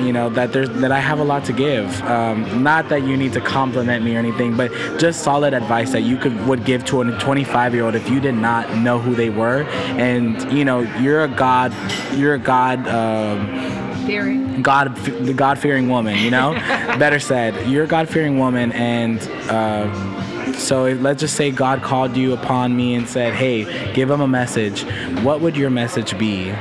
you 0.01 0.13
know 0.13 0.29
that 0.31 0.53
there's 0.53 0.69
that 0.81 0.93
I 0.93 1.01
have 1.01 1.19
a 1.19 1.25
lot 1.25 1.45
to 1.47 1.53
give. 1.53 2.03
Um, 2.03 2.63
not 2.63 2.89
that 2.89 3.03
you 3.03 3.17
need 3.17 3.33
to 3.35 3.41
compliment 3.41 4.05
me 4.05 4.17
or 4.17 4.19
anything, 4.19 4.57
but 4.57 4.71
just 4.99 5.23
solid 5.23 5.55
advice 5.55 5.93
that 5.93 6.03
you 6.03 6.17
could 6.17 6.47
would 6.47 6.65
give 6.65 6.85
to 6.87 7.03
a 7.03 7.19
25 7.19 7.75
year 7.75 7.85
old 7.85 7.95
if 7.95 8.09
you 8.09 8.21
did 8.21 8.35
not 8.35 8.77
know 8.77 8.99
who 8.99 9.15
they 9.15 9.31
were, 9.31 9.63
and 9.99 10.53
you 10.53 10.65
know 10.65 10.81
you're 11.01 11.25
a 11.25 11.29
God, 11.29 11.75
you're 12.15 12.35
a 12.35 12.39
God. 12.39 12.87
Um, 12.89 13.74
Fearing. 14.07 14.63
God, 14.63 14.97
the 14.97 15.35
God-fearing 15.35 15.89
woman, 15.89 16.19
you 16.19 16.31
know. 16.31 16.53
Better 16.99 17.19
said, 17.19 17.69
you're 17.69 17.85
a 17.85 17.89
God-fearing 17.89 18.39
woman, 18.39 18.73
and 18.73 19.21
uh, 19.51 20.53
so 20.55 20.85
let's 20.85 21.21
just 21.21 21.37
say 21.37 21.51
God 21.51 21.83
called 21.83 22.17
you 22.17 22.33
upon 22.33 22.77
me 22.77 22.95
and 22.95 23.09
said, 23.09 23.35
hey, 23.35 23.93
give 23.93 24.11
him 24.11 24.21
a 24.21 24.29
message. 24.29 24.83
What 25.23 25.41
would 25.41 25.57
your 25.57 25.71
message 25.71 26.17
be? 26.19 26.53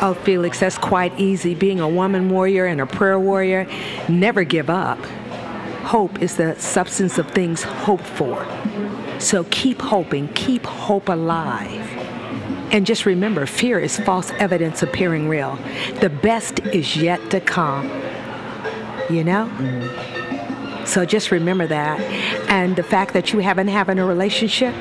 Oh, 0.00 0.14
Felix, 0.22 0.60
that's 0.60 0.76
quite 0.76 1.18
easy. 1.18 1.54
Being 1.54 1.80
a 1.80 1.88
woman 1.88 2.28
warrior 2.28 2.66
and 2.66 2.80
a 2.80 2.86
prayer 2.86 3.18
warrior, 3.18 3.66
never 4.08 4.44
give 4.44 4.68
up. 4.68 4.98
Hope 5.84 6.20
is 6.20 6.36
the 6.36 6.54
substance 6.56 7.18
of 7.18 7.30
things 7.30 7.62
hoped 7.62 8.04
for. 8.04 8.46
So 9.18 9.44
keep 9.44 9.80
hoping, 9.80 10.28
keep 10.34 10.66
hope 10.66 11.08
alive. 11.08 11.93
And 12.74 12.84
just 12.84 13.06
remember, 13.06 13.46
fear 13.46 13.78
is 13.78 14.00
false 14.00 14.32
evidence 14.32 14.82
appearing 14.82 15.28
real. 15.28 15.56
The 16.00 16.10
best 16.10 16.58
is 16.58 16.96
yet 16.96 17.30
to 17.30 17.40
come. 17.40 17.86
You 19.08 19.22
know? 19.22 19.46
Mm-hmm. 19.46 20.84
So 20.84 21.06
just 21.06 21.30
remember 21.30 21.68
that. 21.68 22.00
And 22.50 22.74
the 22.74 22.82
fact 22.82 23.14
that 23.14 23.32
you 23.32 23.38
haven't 23.38 23.68
having 23.68 24.00
a 24.00 24.04
relationship, 24.04 24.74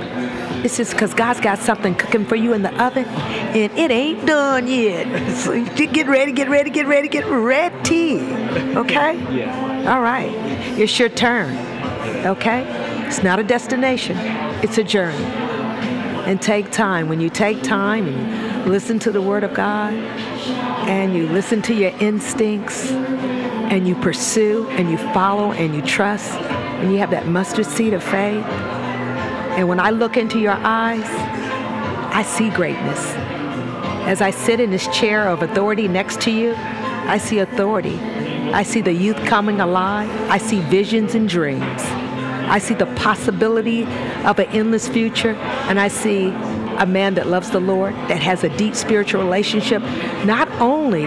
it's 0.65 0.77
just 0.77 0.93
because 0.93 1.13
God's 1.13 1.39
got 1.39 1.59
something 1.59 1.93
cooking 1.93 2.25
for 2.25 2.35
you 2.35 2.53
in 2.53 2.63
the 2.63 2.73
oven, 2.83 3.05
and 3.05 3.71
it 3.77 3.91
ain't 3.91 4.25
done 4.25 4.67
yet. 4.67 5.03
So 5.43 5.63
get 5.75 6.07
ready, 6.07 6.31
get 6.31 6.49
ready, 6.49 6.71
get 6.71 6.87
ready, 6.87 7.07
get 7.07 7.27
ready. 7.27 8.21
Okay? 8.75 9.19
Yeah. 9.37 9.93
All 9.93 10.01
right. 10.01 10.31
It's 10.79 10.97
your 10.97 11.09
turn. 11.09 11.55
Okay? 12.25 12.63
It's 13.05 13.21
not 13.21 13.37
a 13.37 13.43
destination. 13.43 14.17
It's 14.63 14.79
a 14.79 14.83
journey. 14.83 15.42
And 16.25 16.41
take 16.41 16.71
time. 16.71 17.09
When 17.09 17.19
you 17.19 17.29
take 17.29 17.61
time 17.63 18.07
and 18.07 18.71
listen 18.71 18.97
to 18.99 19.11
the 19.11 19.21
Word 19.21 19.43
of 19.43 19.53
God, 19.53 19.93
and 19.93 21.13
you 21.15 21.27
listen 21.27 21.61
to 21.63 21.73
your 21.73 21.91
instincts, 21.99 22.91
and 22.91 23.87
you 23.87 23.95
pursue 23.95 24.67
and 24.69 24.89
you 24.89 24.97
follow 25.13 25.51
and 25.51 25.73
you 25.73 25.81
trust, 25.81 26.31
and 26.31 26.91
you 26.91 26.97
have 26.99 27.11
that 27.11 27.27
mustard 27.27 27.65
seed 27.65 27.93
of 27.93 28.03
faith. 28.03 28.45
And 29.55 29.67
when 29.67 29.79
I 29.79 29.89
look 29.89 30.17
into 30.17 30.39
your 30.39 30.53
eyes, 30.53 31.05
I 32.15 32.23
see 32.23 32.49
greatness. 32.49 32.99
As 34.05 34.21
I 34.21 34.31
sit 34.31 34.59
in 34.59 34.71
this 34.71 34.87
chair 34.87 35.27
of 35.27 35.41
authority 35.41 35.87
next 35.87 36.21
to 36.21 36.31
you, 36.31 36.53
I 36.57 37.17
see 37.17 37.39
authority. 37.39 37.99
I 38.51 38.63
see 38.63 38.81
the 38.81 38.93
youth 38.93 39.17
coming 39.25 39.59
alive. 39.59 40.09
I 40.29 40.37
see 40.37 40.59
visions 40.61 41.15
and 41.15 41.27
dreams. 41.27 41.81
I 42.53 42.59
see 42.59 42.75
the 42.75 42.85
possibility 42.85 43.81
of 44.25 44.37
an 44.37 44.45
endless 44.49 44.87
future, 44.87 45.33
and 45.67 45.79
I 45.79 45.87
see 45.87 46.27
a 46.77 46.85
man 46.85 47.15
that 47.15 47.25
loves 47.25 47.49
the 47.49 47.59
Lord, 47.59 47.95
that 48.09 48.21
has 48.21 48.43
a 48.43 48.57
deep 48.57 48.75
spiritual 48.75 49.23
relationship, 49.23 49.81
not 50.23 50.47
only 50.61 51.05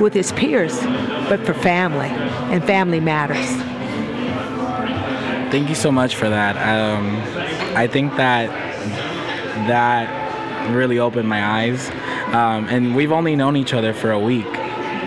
with 0.00 0.14
his 0.14 0.32
peers, 0.32 0.80
but 1.28 1.44
for 1.44 1.52
family, 1.52 2.08
and 2.08 2.64
family 2.64 3.00
matters. 3.00 3.46
Thank 5.52 5.68
you 5.68 5.74
so 5.74 5.92
much 5.92 6.16
for 6.16 6.30
that. 6.30 6.56
Um, 6.56 7.16
I 7.76 7.86
think 7.88 8.16
that 8.16 8.48
that 9.68 10.70
really 10.74 10.98
opened 10.98 11.28
my 11.28 11.44
eyes, 11.44 11.90
um, 12.28 12.68
and 12.70 12.96
we've 12.96 13.12
only 13.12 13.36
known 13.36 13.56
each 13.56 13.74
other 13.74 13.92
for 13.92 14.12
a 14.12 14.18
week, 14.18 14.48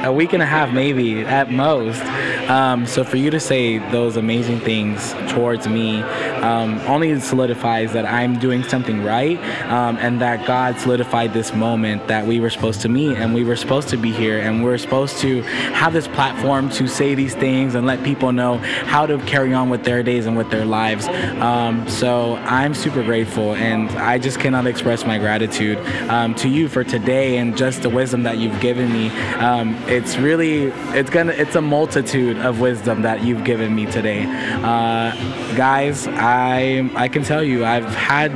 a 0.04 0.14
week 0.14 0.34
and 0.34 0.44
a 0.44 0.46
half 0.46 0.72
maybe 0.72 1.22
at 1.22 1.52
most. 1.52 2.04
Um, 2.50 2.88
so 2.88 3.04
for 3.04 3.18
you 3.18 3.30
to 3.30 3.40
say 3.40 3.78
those 3.92 4.18
amazing 4.18 4.60
things 4.62 5.14
towards 5.32 5.68
me 5.68 6.02
um, 6.44 6.80
only 6.88 7.20
solidifies 7.20 7.94
that 7.94 8.06
I'm 8.06 8.40
doing 8.40 8.64
something 8.64 9.04
right 9.04 9.38
um, 9.66 9.98
and 9.98 10.22
that 10.22 10.46
God 10.46 10.80
solidified 10.80 11.34
this 11.34 11.54
moment 11.54 12.08
that 12.08 12.26
we 12.26 12.40
were 12.40 12.50
supposed 12.50 12.82
to 12.82 12.90
meet 12.90 13.18
and 13.18 13.34
we 13.34 13.44
were 13.44 13.56
supposed 13.56 13.90
to 13.90 13.98
be 13.98 14.12
here 14.12 14.40
and 14.40 14.64
we're 14.64 14.78
supposed 14.78 15.18
to 15.20 15.42
have 15.74 15.94
this 15.94 16.08
platform 16.08 16.70
to 16.72 16.88
say 16.88 17.16
these 17.16 17.36
things 17.36 17.76
and 17.76 17.86
let 17.86 18.04
people 18.04 18.32
know 18.32 18.58
how 18.58 19.06
to 19.06 19.18
carry 19.20 19.54
on 19.54 19.70
with 19.70 19.84
their 19.84 20.04
days 20.04 20.26
and 20.26 20.38
with 20.38 20.50
their 20.50 20.66
lives. 20.66 21.08
Um, 21.40 21.88
so 21.88 22.36
I'm 22.38 22.74
super 22.74 23.04
grateful 23.04 23.56
and 23.56 23.90
I 23.92 24.18
just 24.18 24.40
cannot 24.40 24.68
express 24.68 25.06
my 25.06 25.18
gratitude 25.18 25.78
um, 26.10 26.36
to 26.36 26.50
you 26.50 26.68
for 26.68 26.84
today 26.84 27.38
and 27.38 27.58
just 27.58 27.82
the 27.82 27.90
wisdom 27.90 28.24
that 28.24 28.38
you've 28.38 28.60
given 28.60 28.92
me. 28.92 29.10
Um, 29.36 29.76
it's 29.88 30.18
really, 30.18 30.66
it's 30.98 31.10
gonna, 31.10 31.34
it's 31.34 31.56
a 31.56 31.62
multitude 31.62 32.38
of 32.38 32.60
wisdom 32.60 33.02
that 33.04 33.24
you've 33.24 33.44
given 33.44 33.74
me 33.76 33.86
today. 33.86 34.26
Uh, 34.64 35.16
guys, 35.56 36.08
I 36.30 36.92
I 36.96 37.08
can 37.08 37.24
tell 37.24 37.44
you 37.44 37.66
I've 37.66 37.86
had 37.96 38.32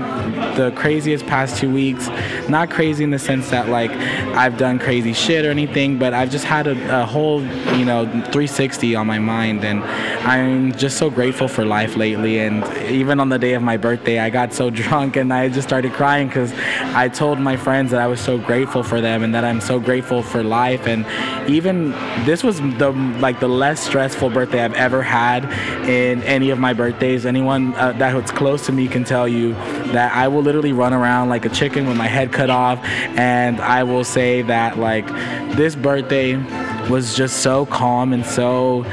the 0.58 0.72
craziest 0.72 1.28
past 1.28 1.58
two 1.58 1.72
weeks. 1.72 2.10
Not 2.50 2.72
crazy 2.72 3.04
in 3.04 3.12
the 3.12 3.20
sense 3.20 3.52
that 3.52 3.70
like 3.70 3.92
I've 4.36 4.58
done 4.58 4.80
crazy 4.80 5.14
shit 5.14 5.46
or 5.46 5.52
anything, 5.52 6.00
but 6.00 6.12
I've 6.12 6.32
just 6.32 6.46
had 6.46 6.66
a, 6.66 7.02
a 7.02 7.06
whole 7.06 7.44
you 7.78 7.86
know 7.86 8.06
360 8.06 8.96
on 8.96 9.06
my 9.06 9.20
mind, 9.20 9.64
and 9.64 9.84
I'm 10.28 10.74
just 10.74 10.98
so 10.98 11.12
grateful 11.12 11.48
for 11.48 11.66
life 11.66 11.96
lately. 11.96 12.40
And 12.40 12.66
even 12.88 13.20
on 13.20 13.30
the 13.30 13.38
day 13.38 13.54
of 13.54 13.62
my 13.62 13.78
birthday, 13.78 14.18
I 14.20 14.32
got 14.32 14.54
so 14.54 14.70
drunk 14.82 15.16
and 15.16 15.32
I 15.32 15.50
just 15.50 15.68
started 15.68 15.94
crying 15.94 16.30
because 16.30 16.52
I 16.96 17.10
told 17.10 17.40
my 17.40 17.58
friends 17.58 17.92
that 17.92 18.00
I 18.00 18.08
was 18.08 18.22
so 18.22 18.38
grateful 18.38 18.84
for 18.84 19.02
them 19.02 19.24
and 19.24 19.34
that 19.34 19.44
I'm 19.44 19.60
so 19.62 19.80
grateful 19.80 20.22
for 20.22 20.44
life. 20.44 20.88
And 20.88 21.06
even 21.50 21.92
this 22.26 22.44
was 22.44 22.60
the 22.62 22.92
like 23.20 23.40
the 23.40 23.48
less 23.48 23.84
stressful 23.84 24.30
birthday 24.30 24.64
I've 24.64 24.76
ever 24.76 25.02
had 25.02 25.46
in 25.90 26.22
any 26.24 26.52
of 26.52 26.60
my 26.60 26.74
birthdays. 26.74 27.26
Anyone 27.26 27.74
uh, 27.76 27.94
that 27.94 28.14
was 28.14 28.30
close 28.32 28.66
to 28.68 28.72
me 28.72 28.88
can 28.88 29.04
tell 29.04 29.28
you 29.28 29.54
that 29.94 30.16
I 30.16 30.28
will 30.28 30.42
literally 30.42 30.74
run 30.74 30.94
around 30.94 31.30
like 31.30 31.46
a 31.46 31.50
chicken 31.50 31.88
with 31.88 31.98
my 31.98 32.08
head 32.08 32.32
cut 32.32 32.50
off, 32.50 32.80
and 32.84 33.60
I 33.60 33.84
will 33.84 34.04
say 34.04 34.44
that 34.44 34.78
like 34.78 35.08
this 35.56 35.76
birthday 35.76 36.38
was 36.90 37.16
just 37.16 37.42
so 37.42 37.66
calm 37.66 38.14
and 38.14 38.26
so 38.26 38.84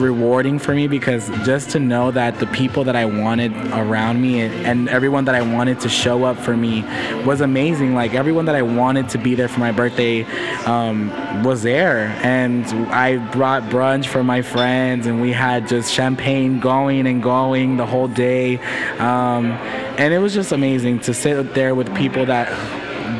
rewarding 0.00 0.58
for 0.58 0.74
me 0.74 0.88
because 0.88 1.28
just 1.44 1.70
to 1.70 1.80
know 1.80 2.10
that 2.10 2.38
the 2.38 2.46
people 2.48 2.84
that 2.84 2.96
I 2.96 3.04
wanted 3.04 3.52
around 3.72 4.20
me 4.20 4.40
and, 4.40 4.88
everyone 4.88 5.24
that 5.24 5.34
I 5.34 5.42
wanted 5.42 5.80
to 5.80 5.88
show 5.88 6.24
up 6.24 6.36
for 6.36 6.56
me 6.56 6.82
was 7.24 7.40
amazing. 7.40 7.94
Like 7.94 8.14
everyone 8.14 8.46
that 8.46 8.54
I 8.54 8.62
wanted 8.62 9.08
to 9.10 9.18
be 9.18 9.34
there 9.34 9.48
for 9.48 9.60
my 9.60 9.72
birthday 9.72 10.24
um, 10.64 11.10
was 11.42 11.62
there, 11.62 12.08
and 12.22 12.66
I 12.90 13.16
brought 13.30 13.62
brunch 13.64 14.06
for 14.06 14.24
my 14.24 14.42
friends, 14.42 15.06
and 15.06 15.20
we 15.20 15.32
had 15.32 15.68
just 15.68 15.92
champagne 15.92 16.60
going 16.60 17.06
and 17.06 17.22
going 17.22 17.76
the 17.76 17.86
whole 17.86 18.08
day, 18.08 18.58
um, 18.98 19.52
and 19.98 20.12
it 20.12 20.18
was 20.18 20.34
just 20.34 20.52
amazing 20.52 21.00
to 21.00 21.14
sit 21.14 21.54
there 21.54 21.74
with 21.74 21.94
people 21.94 22.26
that 22.26 22.48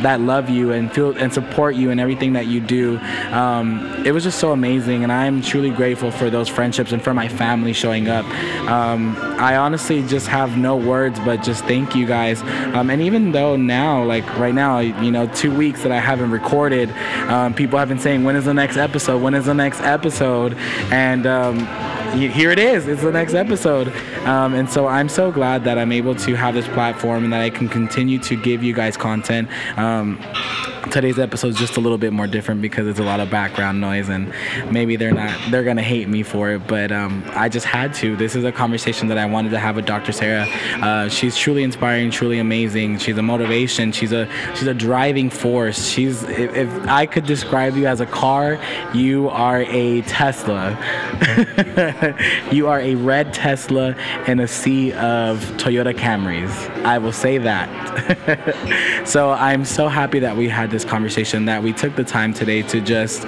that 0.00 0.20
love 0.20 0.48
you 0.48 0.72
and 0.72 0.92
feel 0.92 1.16
and 1.16 1.32
support 1.32 1.76
you 1.76 1.90
in 1.90 1.98
everything 1.98 2.32
that 2.32 2.46
you 2.46 2.60
do. 2.60 2.98
Um, 3.30 4.02
it 4.04 4.12
was 4.12 4.24
just 4.24 4.38
so 4.38 4.52
amazing, 4.52 5.02
and 5.02 5.12
I'm 5.12 5.42
truly 5.42 5.70
grateful 5.70 6.10
for 6.10 6.30
those 6.30 6.48
friendships 6.48 6.92
and 6.92 7.02
for 7.02 7.14
my 7.14 7.28
family 7.28 7.72
showing 7.72 8.08
up. 8.08 8.24
Um, 8.68 9.16
I 9.38 9.56
honestly 9.56 10.02
just 10.02 10.26
have 10.28 10.56
no 10.56 10.76
words, 10.76 11.18
but 11.20 11.42
just 11.42 11.64
thank 11.64 11.94
you 11.94 12.06
guys. 12.06 12.42
Um, 12.74 12.90
and 12.90 13.02
even 13.02 13.32
though 13.32 13.56
now, 13.56 14.02
like 14.04 14.26
right 14.38 14.54
now, 14.54 14.78
you 14.78 15.10
know, 15.10 15.26
two 15.28 15.54
weeks 15.54 15.82
that 15.82 15.92
I 15.92 16.00
haven't 16.00 16.30
recorded, 16.30 16.90
um, 17.28 17.54
people 17.54 17.78
have 17.78 17.88
been 17.88 17.98
saying, 17.98 18.24
"When 18.24 18.36
is 18.36 18.44
the 18.44 18.54
next 18.54 18.76
episode? 18.76 19.22
When 19.22 19.34
is 19.34 19.46
the 19.46 19.54
next 19.54 19.80
episode?" 19.80 20.54
And 20.90 21.26
um, 21.26 21.58
here 22.12 22.50
it 22.50 22.58
is. 22.58 22.86
It's 22.88 23.02
the 23.02 23.12
next 23.12 23.34
episode. 23.34 23.88
Um, 24.26 24.54
and 24.54 24.68
so 24.68 24.86
I'm 24.86 25.08
so 25.08 25.32
glad 25.32 25.64
that 25.64 25.78
I'm 25.78 25.92
able 25.92 26.14
to 26.16 26.34
have 26.34 26.54
this 26.54 26.68
platform 26.68 27.24
and 27.24 27.32
that 27.32 27.40
I 27.40 27.50
can 27.50 27.68
continue 27.68 28.18
to 28.20 28.36
give 28.36 28.62
you 28.62 28.74
guys 28.74 28.96
content. 28.96 29.48
Um, 29.78 30.18
today's 30.90 31.18
episode 31.18 31.48
is 31.48 31.56
just 31.56 31.76
a 31.76 31.80
little 31.80 31.98
bit 31.98 32.12
more 32.12 32.26
different 32.26 32.60
because 32.60 32.86
it's 32.86 32.98
a 32.98 33.02
lot 33.02 33.20
of 33.20 33.30
background 33.30 33.80
noise 33.80 34.08
and 34.08 34.32
maybe 34.70 34.96
they're 34.96 35.12
not 35.12 35.38
they're 35.50 35.62
gonna 35.62 35.82
hate 35.82 36.08
me 36.08 36.22
for 36.22 36.50
it 36.50 36.66
but 36.66 36.90
um, 36.90 37.22
i 37.34 37.48
just 37.48 37.66
had 37.66 37.94
to. 37.94 38.16
This 38.16 38.34
is 38.34 38.44
a 38.44 38.52
conversation 38.52 39.08
that 39.08 39.18
i 39.18 39.26
wanted 39.26 39.50
to 39.50 39.58
have 39.58 39.76
with 39.76 39.86
dr 39.86 40.10
sarah. 40.12 40.46
Uh, 40.80 41.08
she's 41.08 41.36
truly 41.36 41.62
inspiring 41.62 42.10
truly 42.10 42.38
amazing. 42.38 42.98
She's 42.98 43.16
a 43.16 43.22
motivation. 43.22 43.92
She's 43.92 44.12
a 44.12 44.28
she's 44.54 44.66
a 44.66 44.74
driving 44.74 45.30
force. 45.30 45.86
She's 45.86 46.22
if, 46.24 46.54
if 46.54 46.88
i 46.88 47.06
could 47.06 47.26
describe 47.26 47.76
you 47.76 47.86
as 47.86 48.00
a 48.00 48.06
car 48.06 48.58
you 48.92 49.28
are 49.28 49.62
a 49.62 50.02
tesla. 50.02 50.76
You 52.50 52.68
are 52.68 52.80
a 52.80 52.94
red 52.96 53.32
tesla 53.32 53.96
in 54.26 54.40
a 54.40 54.48
sea 54.48 54.92
of 54.92 55.38
toyota 55.56 55.94
camrys. 55.94 56.52
I 56.84 56.98
will 56.98 57.12
say 57.12 57.38
that. 57.38 57.68
So 59.04 59.30
i'm 59.30 59.64
so 59.64 59.88
happy 59.88 60.20
that 60.20 60.36
we 60.36 60.48
had 60.48 60.71
this 60.72 60.84
conversation 60.84 61.44
that 61.44 61.62
we 61.62 61.72
took 61.72 61.94
the 61.94 62.02
time 62.02 62.32
today 62.34 62.62
to 62.62 62.80
just 62.80 63.24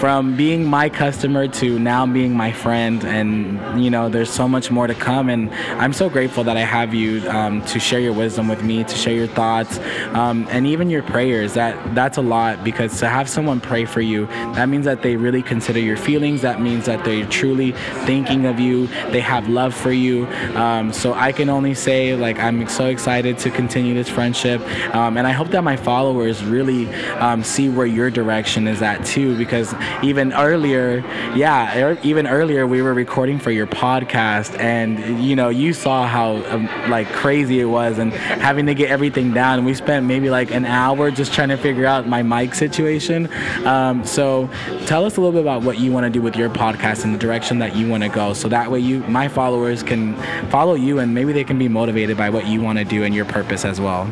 from 0.00 0.34
being 0.34 0.64
my 0.64 0.88
customer 0.88 1.46
to 1.46 1.78
now 1.78 2.06
being 2.06 2.34
my 2.34 2.50
friend. 2.50 3.04
And 3.04 3.84
you 3.84 3.90
know 3.90 4.08
there's 4.08 4.30
so 4.30 4.48
much 4.48 4.70
more 4.70 4.86
to 4.86 4.94
come. 4.94 5.28
And 5.28 5.52
i'm 5.82 5.92
so 5.92 6.08
grateful 6.08 6.42
that 6.44 6.56
i 6.56 6.60
have 6.60 6.94
you 6.94 7.28
um, 7.28 7.62
to 7.66 7.78
share 7.78 8.00
your 8.00 8.14
wisdom 8.14 8.48
with 8.48 8.62
me 8.64 8.82
to 8.82 8.96
share 8.96 9.12
your 9.12 9.26
thoughts 9.26 9.78
um, 10.14 10.46
and 10.50 10.66
even 10.66 10.88
your 10.88 11.02
prayers. 11.02 11.52
That 11.52 11.94
that's 11.94 12.16
a 12.16 12.22
lot 12.22 12.64
because 12.64 12.98
to 13.00 13.08
have 13.08 13.28
someone 13.28 13.60
pray 13.60 13.84
for 13.84 14.00
you 14.00 14.26
that 14.56 14.70
means 14.70 14.86
that 14.86 15.02
they 15.02 15.16
really 15.16 15.42
consider 15.42 15.78
your 15.78 15.98
feelings. 15.98 16.40
That 16.40 16.62
means 16.62 16.86
that 16.86 17.04
they're 17.04 17.26
truly 17.26 17.72
thinking 18.06 18.46
of 18.46 18.58
you. 18.58 18.86
They 19.10 19.20
have 19.20 19.48
love 19.48 19.74
for 19.74 19.92
you. 19.92 20.26
Um, 20.54 20.94
so 20.94 21.12
i 21.12 21.30
can 21.30 21.50
only 21.50 21.74
say 21.74 22.16
like 22.16 22.38
i'm 22.38 22.66
so 22.68 22.86
excited 22.86 23.36
to 23.40 23.50
continue 23.50 23.92
this 23.92 24.08
friendship. 24.08 24.62
Um, 24.94 25.18
and 25.18 25.26
i 25.26 25.32
hope 25.32 25.48
that 25.48 25.62
my 25.62 25.76
followers 25.76 26.42
really 26.42 26.88
um, 27.26 27.44
see 27.44 27.68
where 27.68 27.86
your 27.86 28.10
direction 28.10 28.66
is 28.66 28.80
at 28.80 29.04
too 29.04 29.36
because 29.36 29.74
even 30.02 30.32
earlier, 30.32 31.04
yeah, 31.34 31.78
er, 31.78 31.98
even 32.02 32.26
earlier 32.26 32.66
we 32.66 32.82
were 32.82 32.94
recording 32.94 33.38
for 33.38 33.50
your 33.50 33.66
podcast, 33.66 34.58
and 34.58 35.22
you 35.22 35.36
know 35.36 35.48
you 35.48 35.72
saw 35.72 36.06
how 36.06 36.36
um, 36.46 36.66
like 36.90 37.08
crazy 37.12 37.60
it 37.60 37.66
was, 37.66 37.98
and 37.98 38.12
having 38.12 38.66
to 38.66 38.74
get 38.74 38.90
everything 38.90 39.32
down. 39.32 39.64
We 39.64 39.74
spent 39.74 40.06
maybe 40.06 40.30
like 40.30 40.50
an 40.50 40.64
hour 40.64 41.10
just 41.10 41.32
trying 41.32 41.48
to 41.50 41.56
figure 41.56 41.86
out 41.86 42.06
my 42.06 42.22
mic 42.22 42.54
situation. 42.54 43.32
Um, 43.66 44.04
so 44.04 44.48
tell 44.86 45.04
us 45.04 45.16
a 45.16 45.20
little 45.20 45.32
bit 45.32 45.42
about 45.42 45.62
what 45.62 45.78
you 45.78 45.92
want 45.92 46.04
to 46.04 46.10
do 46.10 46.22
with 46.22 46.36
your 46.36 46.50
podcast 46.50 47.04
and 47.04 47.14
the 47.14 47.18
direction 47.18 47.58
that 47.58 47.76
you 47.76 47.88
want 47.88 48.02
to 48.02 48.08
go, 48.08 48.32
so 48.32 48.48
that 48.48 48.70
way 48.70 48.80
you, 48.80 49.00
my 49.04 49.28
followers, 49.28 49.82
can 49.82 50.14
follow 50.50 50.74
you, 50.74 50.98
and 50.98 51.14
maybe 51.14 51.32
they 51.32 51.44
can 51.44 51.58
be 51.58 51.68
motivated 51.68 52.16
by 52.16 52.30
what 52.30 52.46
you 52.46 52.60
want 52.60 52.78
to 52.78 52.84
do 52.84 53.04
and 53.04 53.14
your 53.14 53.24
purpose 53.24 53.64
as 53.64 53.80
well. 53.80 54.06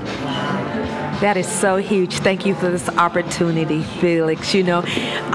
That 1.20 1.36
is 1.36 1.48
so 1.48 1.78
huge. 1.78 2.20
Thank 2.20 2.46
you 2.46 2.54
for 2.54 2.70
this 2.70 2.88
opportunity, 2.90 3.82
Felix. 3.82 4.54
You 4.54 4.62
know, 4.62 4.84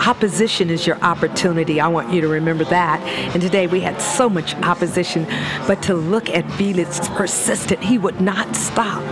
opposition 0.07 0.69
is 0.69 0.87
your 0.87 0.95
opportunity. 1.03 1.81
I 1.81 1.89
want 1.89 2.13
you 2.13 2.21
to 2.21 2.29
remember 2.29 2.63
that. 2.65 3.01
And 3.33 3.41
today 3.41 3.67
we 3.67 3.81
had 3.81 4.01
so 4.01 4.29
much 4.29 4.55
opposition, 4.55 5.27
but 5.67 5.81
to 5.83 5.93
look 5.93 6.29
at 6.29 6.49
Felix 6.53 7.05
persistent, 7.09 7.83
he 7.83 7.97
would 7.97 8.21
not 8.21 8.55
stop, 8.55 9.03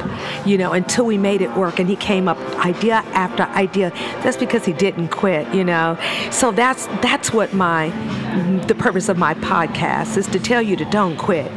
you 0.48 0.58
know, 0.58 0.72
until 0.72 1.06
we 1.06 1.18
made 1.18 1.42
it 1.42 1.54
work. 1.58 1.78
And 1.78 1.90
he 1.90 1.98
came 1.98 2.30
up 2.30 2.38
idea 2.66 3.04
after 3.12 3.44
idea. 3.44 3.90
That's 4.24 4.38
because 4.38 4.64
he 4.64 4.72
didn't 4.72 5.10
quit, 5.10 5.54
you 5.54 5.66
know. 5.66 5.98
So 6.32 6.54
that's 6.54 6.86
that's 7.02 7.34
what 7.34 7.54
my 7.54 7.90
the 8.68 8.76
purpose 8.76 9.10
of 9.10 9.18
my 9.18 9.34
podcast 9.34 10.16
is 10.16 10.26
to 10.28 10.40
tell 10.40 10.62
you 10.62 10.78
to 10.78 10.86
don't 10.86 11.18
quit 11.18 11.52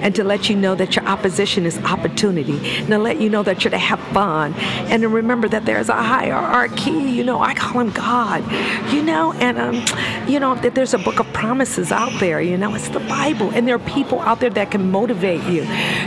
and 0.00 0.14
to 0.14 0.22
let 0.22 0.48
you 0.48 0.54
know 0.54 0.76
that 0.76 0.94
your 0.94 1.04
opposition 1.06 1.66
is 1.66 1.76
opportunity 1.78 2.56
and 2.78 2.86
to 2.86 2.98
let 2.98 3.20
you 3.20 3.28
know 3.28 3.42
that 3.42 3.64
you're 3.64 3.70
to 3.72 3.78
have 3.78 3.98
fun 4.14 4.54
and 4.60 5.02
to 5.02 5.08
remember 5.08 5.48
that 5.48 5.64
there's 5.64 5.88
a 5.88 6.02
hierarchy. 6.02 6.90
You 6.90 7.24
know, 7.24 7.40
I 7.40 7.54
call 7.54 7.80
him 7.80 7.90
God. 7.90 8.44
You 8.92 9.02
know, 9.02 9.32
and 9.34 9.58
um, 9.58 10.28
you 10.28 10.40
know 10.40 10.54
that 10.56 10.74
there's 10.74 10.94
a 10.94 10.98
book 10.98 11.20
of 11.20 11.32
promises 11.32 11.92
out 11.92 12.18
there. 12.20 12.40
You 12.40 12.56
know, 12.56 12.74
it's 12.74 12.88
the 12.88 13.00
Bible, 13.00 13.50
and 13.50 13.66
there 13.66 13.76
are 13.76 13.90
people 13.90 14.20
out 14.20 14.40
there 14.40 14.50
that 14.50 14.70
can 14.70 14.90
motivate 14.90 15.42
you. 15.44 15.62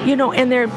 You 0.06 0.16
know, 0.16 0.32
and 0.32 0.52
there 0.52 0.68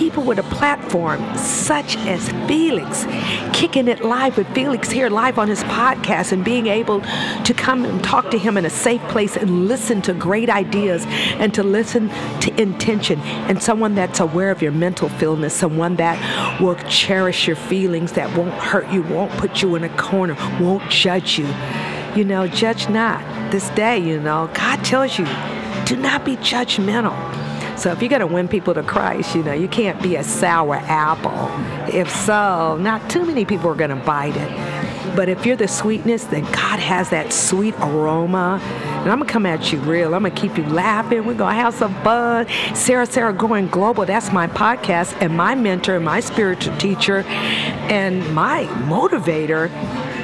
people 0.00 0.22
with 0.22 0.38
a 0.38 0.42
platform 0.44 1.20
such 1.36 1.94
as 2.06 2.26
Felix, 2.48 3.04
kicking 3.52 3.86
it 3.86 4.02
live 4.02 4.34
with 4.38 4.48
Felix 4.54 4.90
here 4.90 5.10
live 5.10 5.38
on 5.38 5.46
his 5.46 5.62
podcast 5.64 6.32
and 6.32 6.42
being 6.42 6.68
able 6.68 7.02
to 7.44 7.52
come 7.52 7.84
and 7.84 8.02
talk 8.02 8.30
to 8.30 8.38
him 8.38 8.56
in 8.56 8.64
a 8.64 8.70
safe 8.70 9.02
place 9.08 9.36
and 9.36 9.68
listen 9.68 10.00
to 10.00 10.14
great 10.14 10.48
ideas 10.48 11.04
and 11.36 11.52
to 11.52 11.62
listen 11.62 12.08
to 12.40 12.50
intention 12.58 13.20
and 13.20 13.62
someone 13.62 13.94
that's 13.94 14.20
aware 14.20 14.50
of 14.50 14.62
your 14.62 14.72
mental 14.72 15.10
illness, 15.20 15.52
someone 15.52 15.96
that 15.96 16.16
will 16.62 16.76
cherish 16.88 17.46
your 17.46 17.56
feelings, 17.56 18.12
that 18.12 18.34
won't 18.34 18.54
hurt 18.54 18.90
you, 18.90 19.02
won't 19.02 19.30
put 19.32 19.60
you 19.60 19.74
in 19.74 19.84
a 19.84 19.96
corner, 19.98 20.34
won't 20.58 20.90
judge 20.90 21.38
you. 21.38 21.46
You 22.16 22.24
know, 22.24 22.48
judge 22.48 22.88
not 22.88 23.20
this 23.52 23.68
day, 23.70 23.98
you 23.98 24.18
know. 24.18 24.50
God 24.54 24.82
tells 24.82 25.18
you, 25.18 25.26
do 25.84 25.94
not 25.94 26.24
be 26.24 26.38
judgmental. 26.38 27.49
So 27.80 27.90
if 27.90 28.02
you're 28.02 28.10
going 28.10 28.20
to 28.20 28.26
win 28.26 28.46
people 28.46 28.74
to 28.74 28.82
Christ, 28.82 29.34
you 29.34 29.42
know, 29.42 29.54
you 29.54 29.66
can't 29.66 30.02
be 30.02 30.16
a 30.16 30.22
sour 30.22 30.74
apple. 30.82 31.48
If 31.90 32.14
so, 32.14 32.76
not 32.78 33.08
too 33.08 33.24
many 33.24 33.46
people 33.46 33.70
are 33.70 33.74
going 33.74 33.88
to 33.88 33.96
bite 33.96 34.36
it. 34.36 35.16
But 35.16 35.30
if 35.30 35.46
you're 35.46 35.56
the 35.56 35.66
sweetness, 35.66 36.24
then 36.24 36.44
God 36.52 36.78
has 36.78 37.08
that 37.08 37.32
sweet 37.32 37.74
aroma. 37.76 38.60
And 38.62 39.10
I'm 39.10 39.16
going 39.16 39.26
to 39.26 39.32
come 39.32 39.46
at 39.46 39.72
you 39.72 39.78
real. 39.78 40.14
I'm 40.14 40.24
going 40.24 40.34
to 40.34 40.38
keep 40.38 40.58
you 40.58 40.66
laughing. 40.66 41.24
We're 41.24 41.32
going 41.32 41.56
to 41.56 41.62
have 41.62 41.72
some 41.72 41.94
fun. 42.04 42.46
Sarah, 42.74 43.06
Sarah 43.06 43.32
Going 43.32 43.68
Global, 43.68 44.04
that's 44.04 44.30
my 44.30 44.46
podcast. 44.46 45.16
And 45.22 45.34
my 45.34 45.54
mentor, 45.54 46.00
my 46.00 46.20
spiritual 46.20 46.76
teacher, 46.76 47.20
and 47.20 48.34
my 48.34 48.64
motivator 48.90 49.70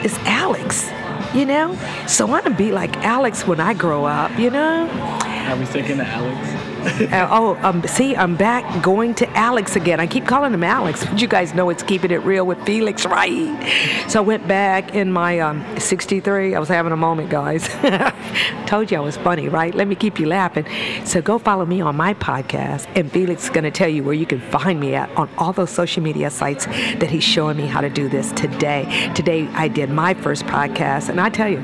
is 0.04 0.14
Alex. 0.24 0.90
You 1.34 1.46
know? 1.46 1.74
So 2.06 2.26
I 2.26 2.30
want 2.30 2.44
to 2.44 2.50
be 2.50 2.70
like 2.70 2.98
Alex 2.98 3.46
when 3.46 3.60
I 3.60 3.72
grow 3.72 4.04
up, 4.04 4.38
you 4.38 4.50
know? 4.50 4.90
Are 4.90 5.56
we 5.56 5.64
sticking 5.64 5.96
to 5.96 6.04
Alex? 6.04 6.65
Uh, 6.86 7.28
oh, 7.30 7.58
um, 7.62 7.82
see, 7.86 8.14
I'm 8.14 8.36
back 8.36 8.82
going 8.82 9.14
to 9.16 9.28
Alex 9.36 9.76
again. 9.76 9.98
I 9.98 10.06
keep 10.06 10.26
calling 10.26 10.54
him 10.54 10.62
Alex, 10.62 11.04
but 11.04 11.20
you 11.20 11.26
guys 11.26 11.54
know 11.54 11.68
it's 11.70 11.82
keeping 11.82 12.10
it 12.10 12.22
real 12.22 12.46
with 12.46 12.64
Felix, 12.64 13.04
right? 13.06 14.06
So 14.08 14.20
I 14.20 14.22
went 14.22 14.46
back 14.46 14.94
in 14.94 15.10
my 15.12 15.40
um, 15.40 15.64
63. 15.78 16.54
I 16.54 16.58
was 16.58 16.68
having 16.68 16.92
a 16.92 16.96
moment, 16.96 17.30
guys. 17.30 17.68
Told 18.66 18.90
you 18.90 18.98
I 18.98 19.00
was 19.00 19.16
funny, 19.16 19.48
right? 19.48 19.74
Let 19.74 19.88
me 19.88 19.94
keep 19.94 20.20
you 20.20 20.26
laughing. 20.26 20.66
So 21.04 21.20
go 21.20 21.38
follow 21.38 21.66
me 21.66 21.80
on 21.80 21.96
my 21.96 22.14
podcast, 22.14 22.86
and 22.94 23.10
Felix 23.10 23.44
is 23.44 23.50
going 23.50 23.64
to 23.64 23.70
tell 23.70 23.88
you 23.88 24.04
where 24.04 24.14
you 24.14 24.26
can 24.26 24.40
find 24.40 24.78
me 24.78 24.94
at 24.94 25.10
on 25.16 25.28
all 25.38 25.52
those 25.52 25.70
social 25.70 26.02
media 26.02 26.30
sites 26.30 26.66
that 26.66 27.10
he's 27.10 27.24
showing 27.24 27.56
me 27.56 27.66
how 27.66 27.80
to 27.80 27.90
do 27.90 28.08
this 28.08 28.32
today. 28.32 29.10
Today 29.14 29.48
I 29.48 29.68
did 29.68 29.90
my 29.90 30.14
first 30.14 30.44
podcast, 30.44 31.08
and 31.08 31.20
I 31.20 31.30
tell 31.30 31.48
you, 31.48 31.60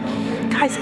guys, 0.51 0.77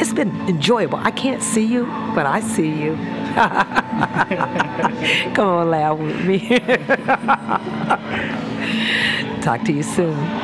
it's 0.00 0.12
been 0.12 0.30
enjoyable. 0.48 0.98
I 0.98 1.10
can't 1.10 1.42
see 1.42 1.64
you, 1.64 1.84
but 2.14 2.26
I 2.26 2.40
see 2.40 2.68
you. 2.68 2.98
Come 5.34 5.48
on, 5.48 5.70
laugh 5.70 5.98
with 5.98 6.24
me. 6.24 6.38
Talk 9.42 9.64
to 9.64 9.72
you 9.72 9.82
soon. 9.82 10.41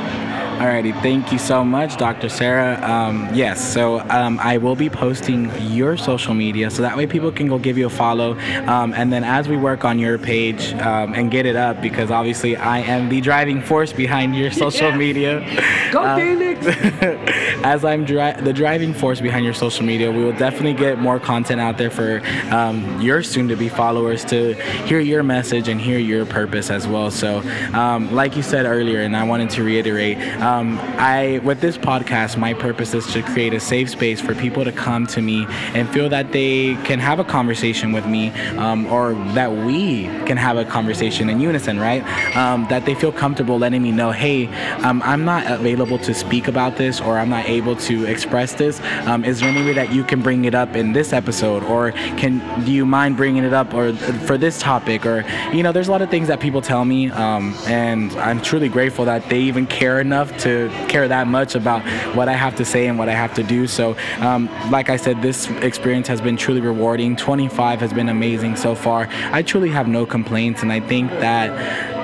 Alrighty, 0.58 0.92
thank 1.02 1.30
you 1.30 1.38
so 1.38 1.64
much, 1.64 1.96
Dr. 1.98 2.28
Sarah. 2.28 2.80
Um, 2.82 3.32
yes, 3.32 3.64
so 3.64 4.00
um, 4.10 4.40
I 4.40 4.58
will 4.58 4.74
be 4.74 4.90
posting 4.90 5.52
your 5.70 5.96
social 5.96 6.34
media 6.34 6.68
so 6.68 6.82
that 6.82 6.96
way 6.96 7.06
people 7.06 7.30
can 7.30 7.46
go 7.46 7.60
give 7.60 7.78
you 7.78 7.86
a 7.86 7.90
follow. 7.90 8.36
Um, 8.66 8.92
and 8.92 9.12
then 9.12 9.22
as 9.22 9.46
we 9.46 9.56
work 9.56 9.84
on 9.84 10.00
your 10.00 10.18
page 10.18 10.72
um, 10.74 11.14
and 11.14 11.30
get 11.30 11.46
it 11.46 11.54
up, 11.54 11.80
because 11.80 12.10
obviously 12.10 12.56
I 12.56 12.80
am 12.80 13.08
the 13.08 13.20
driving 13.20 13.62
force 13.62 13.92
behind 13.92 14.34
your 14.34 14.50
social 14.64 14.90
media. 14.90 15.46
Go, 15.92 16.02
um, 16.04 16.18
Felix! 16.18 16.66
as 17.64 17.84
I'm 17.84 18.04
dri- 18.04 18.40
the 18.40 18.52
driving 18.52 18.92
force 18.94 19.20
behind 19.20 19.44
your 19.44 19.54
social 19.54 19.84
media, 19.84 20.10
we 20.10 20.24
will 20.24 20.36
definitely 20.36 20.74
get 20.74 20.98
more 20.98 21.20
content 21.20 21.60
out 21.60 21.78
there 21.78 21.90
for 21.90 22.20
um, 22.50 23.00
your 23.00 23.22
soon 23.22 23.46
to 23.46 23.54
be 23.54 23.68
followers 23.68 24.24
to 24.24 24.54
hear 24.86 24.98
your 24.98 25.22
message 25.22 25.68
and 25.68 25.80
hear 25.80 26.00
your 26.00 26.26
purpose 26.26 26.68
as 26.68 26.88
well. 26.88 27.12
So, 27.12 27.42
like 28.10 28.34
you 28.34 28.42
said 28.42 28.66
earlier, 28.66 29.02
and 29.02 29.16
I 29.16 29.22
wanted 29.22 29.50
to 29.50 29.62
reiterate, 29.62 30.18
um, 30.48 30.78
I 30.98 31.40
with 31.44 31.60
this 31.60 31.76
podcast, 31.76 32.38
my 32.38 32.54
purpose 32.54 32.94
is 32.94 33.06
to 33.12 33.22
create 33.22 33.52
a 33.52 33.60
safe 33.60 33.90
space 33.90 34.20
for 34.20 34.34
people 34.34 34.64
to 34.64 34.72
come 34.72 35.06
to 35.08 35.20
me 35.20 35.46
and 35.74 35.88
feel 35.90 36.08
that 36.08 36.32
they 36.32 36.74
can 36.84 36.98
have 36.98 37.18
a 37.20 37.24
conversation 37.24 37.92
with 37.92 38.06
me, 38.06 38.30
um, 38.56 38.86
or 38.86 39.12
that 39.34 39.52
we 39.52 40.04
can 40.26 40.36
have 40.36 40.56
a 40.56 40.64
conversation 40.64 41.28
in 41.28 41.40
unison, 41.40 41.78
right? 41.78 42.02
Um, 42.36 42.66
that 42.70 42.86
they 42.86 42.94
feel 42.94 43.12
comfortable 43.12 43.58
letting 43.58 43.82
me 43.82 43.92
know, 43.92 44.10
hey, 44.10 44.46
um, 44.86 45.02
I'm 45.04 45.24
not 45.24 45.46
available 45.46 45.98
to 45.98 46.14
speak 46.14 46.48
about 46.48 46.76
this, 46.76 47.00
or 47.00 47.18
I'm 47.18 47.28
not 47.28 47.46
able 47.46 47.76
to 47.88 48.06
express 48.06 48.54
this. 48.54 48.80
Um, 49.06 49.24
is 49.24 49.40
there 49.40 49.48
any 49.50 49.64
way 49.64 49.74
that 49.74 49.92
you 49.92 50.02
can 50.02 50.22
bring 50.22 50.46
it 50.46 50.54
up 50.54 50.76
in 50.76 50.92
this 50.92 51.12
episode, 51.12 51.62
or 51.64 51.92
can 52.16 52.38
do 52.64 52.72
you 52.72 52.86
mind 52.86 53.16
bringing 53.16 53.44
it 53.44 53.52
up, 53.52 53.74
or 53.74 53.92
for 54.28 54.38
this 54.38 54.58
topic, 54.60 55.04
or 55.04 55.24
you 55.52 55.62
know, 55.62 55.72
there's 55.72 55.88
a 55.88 55.90
lot 55.90 56.02
of 56.02 56.10
things 56.10 56.28
that 56.28 56.40
people 56.40 56.62
tell 56.62 56.84
me, 56.84 57.10
um, 57.10 57.54
and 57.66 58.12
I'm 58.12 58.40
truly 58.40 58.68
grateful 58.68 59.04
that 59.04 59.28
they 59.28 59.40
even 59.40 59.66
care 59.66 60.00
enough 60.00 60.37
to 60.40 60.68
care 60.88 61.08
that 61.08 61.26
much 61.26 61.54
about 61.54 61.82
what 62.14 62.28
I 62.28 62.34
have 62.34 62.56
to 62.56 62.64
say 62.64 62.86
and 62.86 62.98
what 62.98 63.08
I 63.08 63.14
have 63.14 63.34
to 63.34 63.42
do. 63.42 63.66
So, 63.66 63.96
um, 64.20 64.48
like 64.70 64.90
I 64.90 64.96
said, 64.96 65.22
this 65.22 65.48
experience 65.62 66.08
has 66.08 66.20
been 66.20 66.36
truly 66.36 66.60
rewarding. 66.60 67.16
25 67.16 67.80
has 67.80 67.92
been 67.92 68.08
amazing 68.08 68.56
so 68.56 68.74
far. 68.74 69.08
I 69.32 69.42
truly 69.42 69.70
have 69.70 69.88
no 69.88 70.06
complaints, 70.06 70.62
and 70.62 70.72
I 70.72 70.80
think 70.80 71.10
that 71.12 71.97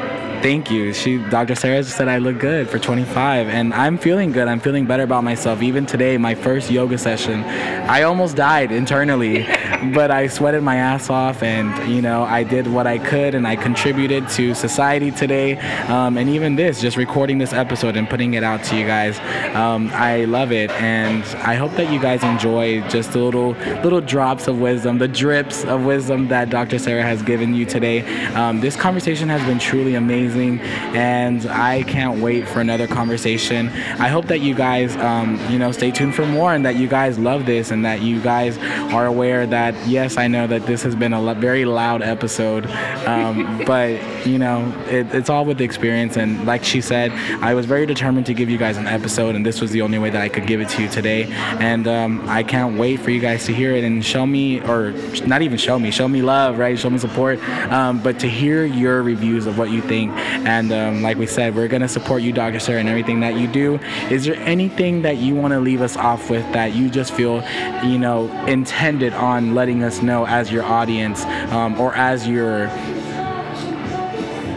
thank 0.45 0.71
you. 0.71 0.93
She, 0.93 1.17
Dr. 1.17 1.55
Sarah 1.55 1.83
said 1.83 2.07
I 2.07 2.19
look 2.19 2.39
good 2.39 2.69
for 2.69 2.79
25, 2.79 3.49
and 3.49 3.73
I'm 3.73 3.97
feeling 3.97 4.31
good. 4.31 4.47
I'm 4.47 4.61
feeling 4.61 4.85
better 4.85 5.03
about 5.03 5.25
myself. 5.25 5.63
Even 5.63 5.87
today, 5.87 6.19
my 6.19 6.35
first 6.35 6.71
yoga 6.71 6.99
session, 6.99 7.43
I 7.89 8.03
almost 8.03 8.37
died 8.37 8.71
internally, 8.71 9.45
but 9.95 10.11
I 10.11 10.27
sweated 10.27 10.63
my 10.63 10.77
ass 10.77 11.09
off, 11.09 11.43
and 11.43 11.91
you 11.91 12.03
know, 12.03 12.25
I 12.25 12.43
did 12.43 12.67
what 12.67 12.87
I 12.87 12.99
could, 12.99 13.35
and 13.35 13.47
I 13.47 13.57
contributed 13.57 14.29
to 14.37 14.53
society 14.55 15.11
today. 15.11 15.57
Um, 15.89 16.19
and 16.19 16.29
even 16.29 16.57
this, 16.57 16.79
just 16.79 16.99
recording 16.99 17.39
this 17.39 17.55
episode 17.55 17.97
and 17.97 18.07
putting 18.07 18.35
it 18.35 18.45
out 18.45 18.63
to 18.65 18.77
you 18.77 18.87
guys, 18.87 19.19
um, 19.57 19.89
I 19.95 20.27
love 20.27 20.53
it, 20.53 20.71
and 20.73 21.25
I 21.39 21.55
hope 21.55 21.73
that 21.77 21.91
you 21.91 21.99
guys 21.99 22.23
enjoy 22.23 22.87
just 22.91 23.13
the 23.13 23.21
little 23.21 23.53
little 23.83 24.03
drops 24.03 24.47
of 24.47 24.61
wisdom, 24.61 24.99
the 24.99 25.09
drips 25.09 25.65
of 25.65 25.87
wisdom 25.87 26.29
that 26.29 26.51
Dr. 26.51 26.79
Sarah 26.79 27.03
has 27.03 27.23
given 27.23 27.55
you 27.55 27.65
today. 27.65 28.03
Um, 28.35 28.61
this 28.61 28.77
conversation 28.77 29.31
has 29.31 29.43
been 29.47 29.59
truly 29.59 29.95
amazing 29.95 30.34
amazing, 30.35 30.61
and 30.95 31.47
I 31.47 31.83
can't 31.83 32.21
wait 32.21 32.47
for 32.49 32.61
another 32.61 32.87
conversation. 32.87 33.69
I 33.69 34.09
hope 34.09 34.27
that 34.27 34.41
you 34.41 34.55
guys, 34.55 34.97
um, 34.97 35.41
you 35.51 35.59
know, 35.59 35.73
stay 35.73 35.91
tuned 35.91 36.15
for 36.15 36.27
more, 36.27 36.55
and 36.55 36.65
that 36.65 36.77
you 36.77 36.89
guys 36.89 37.19
love 37.19 37.47
this, 37.47 37.71
and 37.71 37.85
that 37.85 38.03
you 38.03 38.21
guys 38.21 38.59
are 38.93 39.07
aware 39.07 39.47
that 39.47 39.75
yes, 39.87 40.17
I 40.17 40.29
know 40.29 40.47
that 40.47 40.67
this 40.67 40.83
has 40.83 40.95
been 40.95 41.13
a 41.13 41.35
very 41.35 41.65
loud 41.65 42.03
episode, 42.03 42.67
um, 43.07 43.63
but 43.67 44.01
you 44.27 44.39
know, 44.39 44.73
it, 44.89 45.15
it's 45.15 45.31
all 45.31 45.45
with 45.45 45.59
the 45.59 45.65
experience. 45.65 46.17
And 46.17 46.47
like 46.47 46.65
she 46.65 46.81
said, 46.81 47.13
I 47.43 47.55
was 47.55 47.67
very 47.67 47.87
determined 47.87 48.27
to 48.27 48.35
give 48.35 48.49
you 48.49 48.59
guys 48.59 48.77
an 48.77 48.87
episode, 48.87 49.35
and 49.35 49.45
this 49.45 49.61
was 49.61 49.71
the 49.71 49.83
only 49.83 49.99
way 49.99 50.11
that 50.11 50.23
I 50.23 50.29
could 50.29 50.47
give 50.47 50.61
it 50.61 50.69
to 50.71 50.83
you 50.83 50.89
today. 50.89 51.25
And 51.61 51.87
um, 51.87 52.29
I 52.29 52.43
can't 52.43 52.79
wait 52.79 53.01
for 53.01 53.11
you 53.11 53.21
guys 53.21 53.45
to 53.47 53.55
hear 53.55 53.75
it 53.75 53.85
and 53.85 54.05
show 54.05 54.27
me, 54.27 54.61
or 54.63 54.93
not 55.27 55.43
even 55.43 55.59
show 55.59 55.79
me, 55.79 55.91
show 55.91 56.09
me 56.09 56.23
love, 56.23 56.59
right? 56.59 56.79
Show 56.79 56.91
me 56.91 56.99
support, 56.99 57.41
um, 57.71 58.03
but 58.03 58.19
to 58.21 58.29
hear 58.29 58.65
your 58.65 59.03
reviews 59.03 59.47
of 59.47 59.59
what 59.59 59.71
you 59.71 59.81
think 59.81 60.13
and 60.25 60.73
um, 60.73 61.03
like 61.03 61.17
we 61.17 61.27
said, 61.27 61.55
we're 61.55 61.69
going 61.69 61.83
to 61.83 61.89
support 61.89 62.23
you, 62.23 62.33
Dr. 62.33 62.55
And 62.79 62.89
everything 62.89 63.21
that 63.21 63.35
you 63.35 63.49
do. 63.49 63.79
Is 64.11 64.25
there 64.25 64.37
anything 64.37 65.03
that 65.03 65.17
you 65.19 65.35
want 65.35 65.53
to 65.53 65.61
leave 65.61 65.81
us 65.81 65.97
off 65.97 66.31
with 66.31 66.45
that 66.53 66.75
you 66.75 66.91
just 66.91 67.13
feel, 67.13 67.43
you 67.85 67.99
know, 67.99 68.31
intended 68.47 69.13
on 69.13 69.55
letting 69.55 69.83
us 69.83 70.03
know 70.03 70.27
as 70.27 70.53
your 70.53 70.65
audience 70.65 71.25
um, 71.53 71.81
or 71.81 71.95
as 71.95 72.29
your 72.29 72.67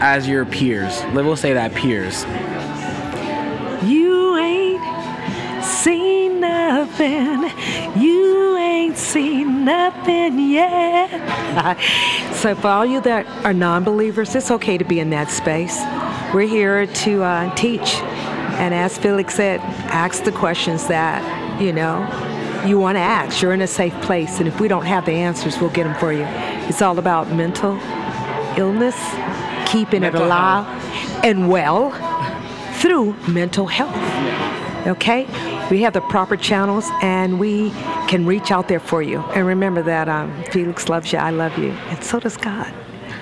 as 0.00 0.28
your 0.28 0.44
peers? 0.44 1.02
We'll 1.12 1.36
say 1.36 1.52
that 1.54 1.74
peers. 1.74 2.24
You 3.88 4.36
ain't 4.36 5.64
seen 5.64 6.27
nothing. 6.40 7.50
You 8.00 8.56
ain't 8.56 8.96
seen 8.96 9.64
nothing 9.64 10.38
yet. 10.50 11.76
so, 12.34 12.54
for 12.54 12.68
all 12.68 12.86
you 12.86 13.00
that 13.02 13.26
are 13.44 13.52
non 13.52 13.84
believers, 13.84 14.34
it's 14.34 14.50
okay 14.50 14.78
to 14.78 14.84
be 14.84 15.00
in 15.00 15.10
that 15.10 15.30
space. 15.30 15.78
We're 16.34 16.48
here 16.48 16.86
to 16.86 17.22
uh, 17.22 17.54
teach. 17.54 17.96
And 18.58 18.74
as 18.74 18.98
Felix 18.98 19.34
said, 19.34 19.60
ask 19.60 20.24
the 20.24 20.32
questions 20.32 20.88
that, 20.88 21.22
you 21.60 21.72
know, 21.72 22.04
you 22.66 22.78
want 22.78 22.96
to 22.96 23.00
ask. 23.00 23.40
You're 23.40 23.52
in 23.52 23.62
a 23.62 23.66
safe 23.66 23.94
place. 24.02 24.38
And 24.38 24.48
if 24.48 24.60
we 24.60 24.68
don't 24.68 24.84
have 24.84 25.06
the 25.06 25.12
answers, 25.12 25.58
we'll 25.60 25.70
get 25.70 25.84
them 25.84 25.94
for 25.94 26.12
you. 26.12 26.24
It's 26.68 26.82
all 26.82 26.98
about 26.98 27.30
mental 27.30 27.78
illness, 28.58 28.96
keeping 29.70 30.00
mental 30.00 30.22
it 30.22 30.26
alive 30.26 30.66
health. 30.66 31.24
and 31.24 31.48
well 31.48 31.92
through 32.74 33.14
mental 33.28 33.66
health. 33.66 33.94
Okay? 34.88 35.26
We 35.70 35.82
have 35.82 35.92
the 35.92 36.00
proper 36.00 36.36
channels 36.36 36.86
and 37.02 37.38
we 37.38 37.70
can 38.08 38.24
reach 38.26 38.50
out 38.50 38.68
there 38.68 38.80
for 38.80 39.02
you. 39.02 39.20
And 39.34 39.46
remember 39.46 39.82
that 39.82 40.08
um, 40.08 40.44
Felix 40.50 40.88
loves 40.88 41.12
you, 41.12 41.18
I 41.18 41.30
love 41.30 41.58
you, 41.58 41.70
and 41.70 42.02
so 42.02 42.18
does 42.18 42.36
God. 42.36 42.72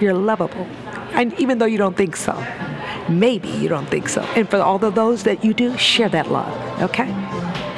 You're 0.01 0.15
lovable, 0.15 0.67
and 1.13 1.33
even 1.41 1.59
though 1.59 1.67
you 1.67 1.79
don't 1.79 1.97
think 1.97 2.17
so. 2.17 2.35
maybe 3.09 3.49
you 3.49 3.69
don't 3.69 3.87
think 3.87 4.09
so. 4.09 4.23
And 4.35 4.49
for 4.49 4.59
all 4.59 4.85
of 4.85 4.95
those 4.95 5.23
that 5.25 5.45
you 5.45 5.55
do, 5.55 5.77
share 5.79 6.09
that 6.11 6.31
love, 6.31 6.83
okay? 6.83 7.07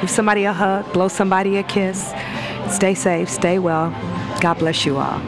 Give 0.01 0.09
somebody 0.09 0.45
a 0.45 0.53
hug, 0.53 0.91
blow 0.93 1.07
somebody 1.07 1.57
a 1.57 1.63
kiss. 1.63 2.13
Stay 2.69 2.93
safe, 2.93 3.29
stay 3.29 3.59
well. 3.59 3.89
God 4.41 4.55
bless 4.59 4.85
you 4.85 4.97
all. 4.97 5.21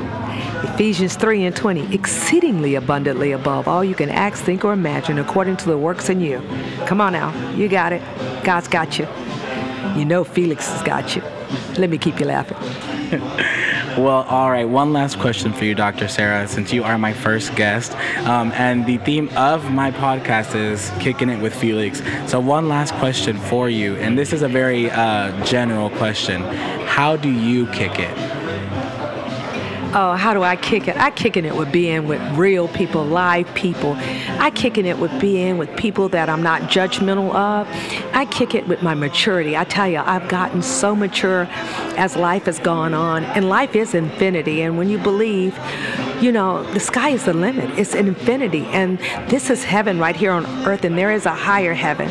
Ephesians 0.64 1.16
3 1.16 1.46
and 1.46 1.56
20, 1.56 1.94
exceedingly 1.94 2.76
abundantly 2.76 3.32
above 3.32 3.68
all 3.68 3.84
you 3.84 3.96
can 3.96 4.10
ask, 4.10 4.44
think, 4.44 4.64
or 4.64 4.74
imagine 4.74 5.20
according 5.20 5.58
to 5.58 5.66
the 5.66 5.78
works 5.78 6.10
in 6.10 6.22
you. 6.22 6.42
Come 6.86 7.02
on 7.02 7.14
now, 7.14 7.32
you 7.56 7.68
got 7.68 7.94
it. 7.94 8.02
God's 8.44 8.68
got 8.68 8.98
you. 9.00 9.08
You 9.96 10.06
know 10.06 10.24
Felix 10.24 10.68
has 10.68 10.84
got 10.84 11.16
you. 11.16 11.22
Let 11.78 11.90
me 11.90 11.98
keep 11.98 12.20
you 12.20 12.26
laughing. 12.26 12.58
Well, 13.98 14.24
all 14.30 14.50
right. 14.50 14.64
One 14.64 14.94
last 14.94 15.20
question 15.20 15.52
for 15.52 15.66
you, 15.66 15.76
Dr. 15.76 16.08
Sarah, 16.08 16.48
since 16.48 16.72
you 16.72 16.82
are 16.86 16.98
my 16.98 17.12
first 17.12 17.54
guest. 17.56 17.94
Um, 18.26 18.54
and 18.54 18.86
the 18.86 19.00
theme 19.00 19.28
of 19.36 19.70
my 19.70 19.92
podcast 19.92 20.56
is 20.56 20.90
kicking 21.02 21.28
it 21.28 21.42
with 21.42 21.54
Felix. 21.54 22.02
So, 22.26 22.40
one 22.40 22.70
last 22.70 22.94
question 22.96 23.38
for 23.38 23.70
you. 23.70 23.98
And 23.98 24.18
this 24.18 24.32
is 24.32 24.44
a 24.44 24.48
very 24.48 24.90
uh, 24.90 25.44
general 25.44 25.90
question 25.90 26.42
How 26.88 27.18
do 27.18 27.30
you 27.30 27.68
kick 27.68 28.00
it? 28.00 28.41
Oh, 29.94 30.16
how 30.16 30.34
do 30.34 30.44
I 30.44 30.56
kick 30.56 30.88
it? 30.88 30.98
I 30.98 31.12
kicking 31.12 31.46
it 31.46 31.56
with 31.56 31.72
being 31.72 32.08
with 32.08 32.22
real 32.38 32.68
people, 32.68 33.06
live 33.06 33.54
people. 33.56 33.96
I 33.98 34.52
kicking 34.52 34.86
it 34.86 34.98
with 35.00 35.20
being 35.20 35.58
with 35.58 35.76
people 35.78 36.10
that 36.10 36.30
I'm 36.30 36.44
not 36.44 36.64
judgmental 36.64 37.34
of. 37.34 37.68
I 38.14 38.26
kick 38.26 38.56
it 38.56 38.68
with 38.68 38.82
my 38.82 38.94
maturity. 38.94 39.56
I 39.58 39.64
tell 39.64 39.88
you, 39.88 40.00
I've 40.00 40.28
gotten 40.30 40.62
so 40.62 40.96
mature 40.96 41.48
as 41.98 42.16
life 42.16 42.46
has 42.46 42.60
gone 42.60 42.94
on, 42.94 43.24
and 43.24 43.50
life 43.50 43.76
is 43.76 43.94
infinity. 43.94 44.62
And 44.62 44.78
when 44.78 44.90
you 44.90 44.98
believe, 44.98 45.58
you 46.22 46.32
know, 46.32 46.64
the 46.74 46.80
sky 46.80 47.10
is 47.10 47.26
the 47.26 47.34
limit. 47.34 47.78
It's 47.78 47.94
infinity, 47.94 48.66
and 48.68 49.00
this 49.30 49.50
is 49.50 49.64
heaven 49.64 50.00
right 50.00 50.16
here 50.16 50.32
on 50.32 50.46
earth, 50.68 50.84
and 50.86 50.98
there 50.98 51.12
is 51.12 51.26
a 51.26 51.34
higher 51.34 51.74
heaven 51.74 52.10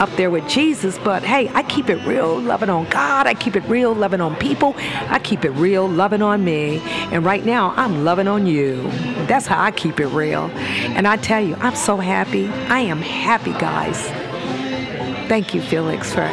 up 0.00 0.10
there 0.16 0.30
with 0.30 0.48
Jesus, 0.48 0.98
but 0.98 1.22
hey, 1.22 1.48
I 1.50 1.62
keep 1.62 1.90
it 1.90 2.04
real 2.06 2.40
loving 2.40 2.70
on 2.70 2.88
God. 2.88 3.26
I 3.26 3.34
keep 3.34 3.54
it 3.54 3.62
real 3.64 3.94
loving 3.94 4.22
on 4.22 4.34
people. 4.36 4.74
I 4.78 5.18
keep 5.18 5.44
it 5.44 5.50
real 5.50 5.86
loving 5.86 6.22
on 6.22 6.42
me. 6.42 6.80
And 7.12 7.24
right 7.24 7.44
now, 7.44 7.74
I'm 7.76 8.02
loving 8.02 8.26
on 8.26 8.46
you. 8.46 8.82
That's 9.28 9.46
how 9.46 9.62
I 9.62 9.70
keep 9.70 10.00
it 10.00 10.06
real. 10.08 10.50
And 10.96 11.06
I 11.06 11.16
tell 11.18 11.40
you, 11.40 11.54
I'm 11.56 11.76
so 11.76 11.98
happy. 11.98 12.48
I 12.48 12.80
am 12.80 13.02
happy, 13.02 13.52
guys. 13.52 14.00
Thank 15.28 15.54
you, 15.54 15.60
Felix, 15.60 16.12
for 16.12 16.26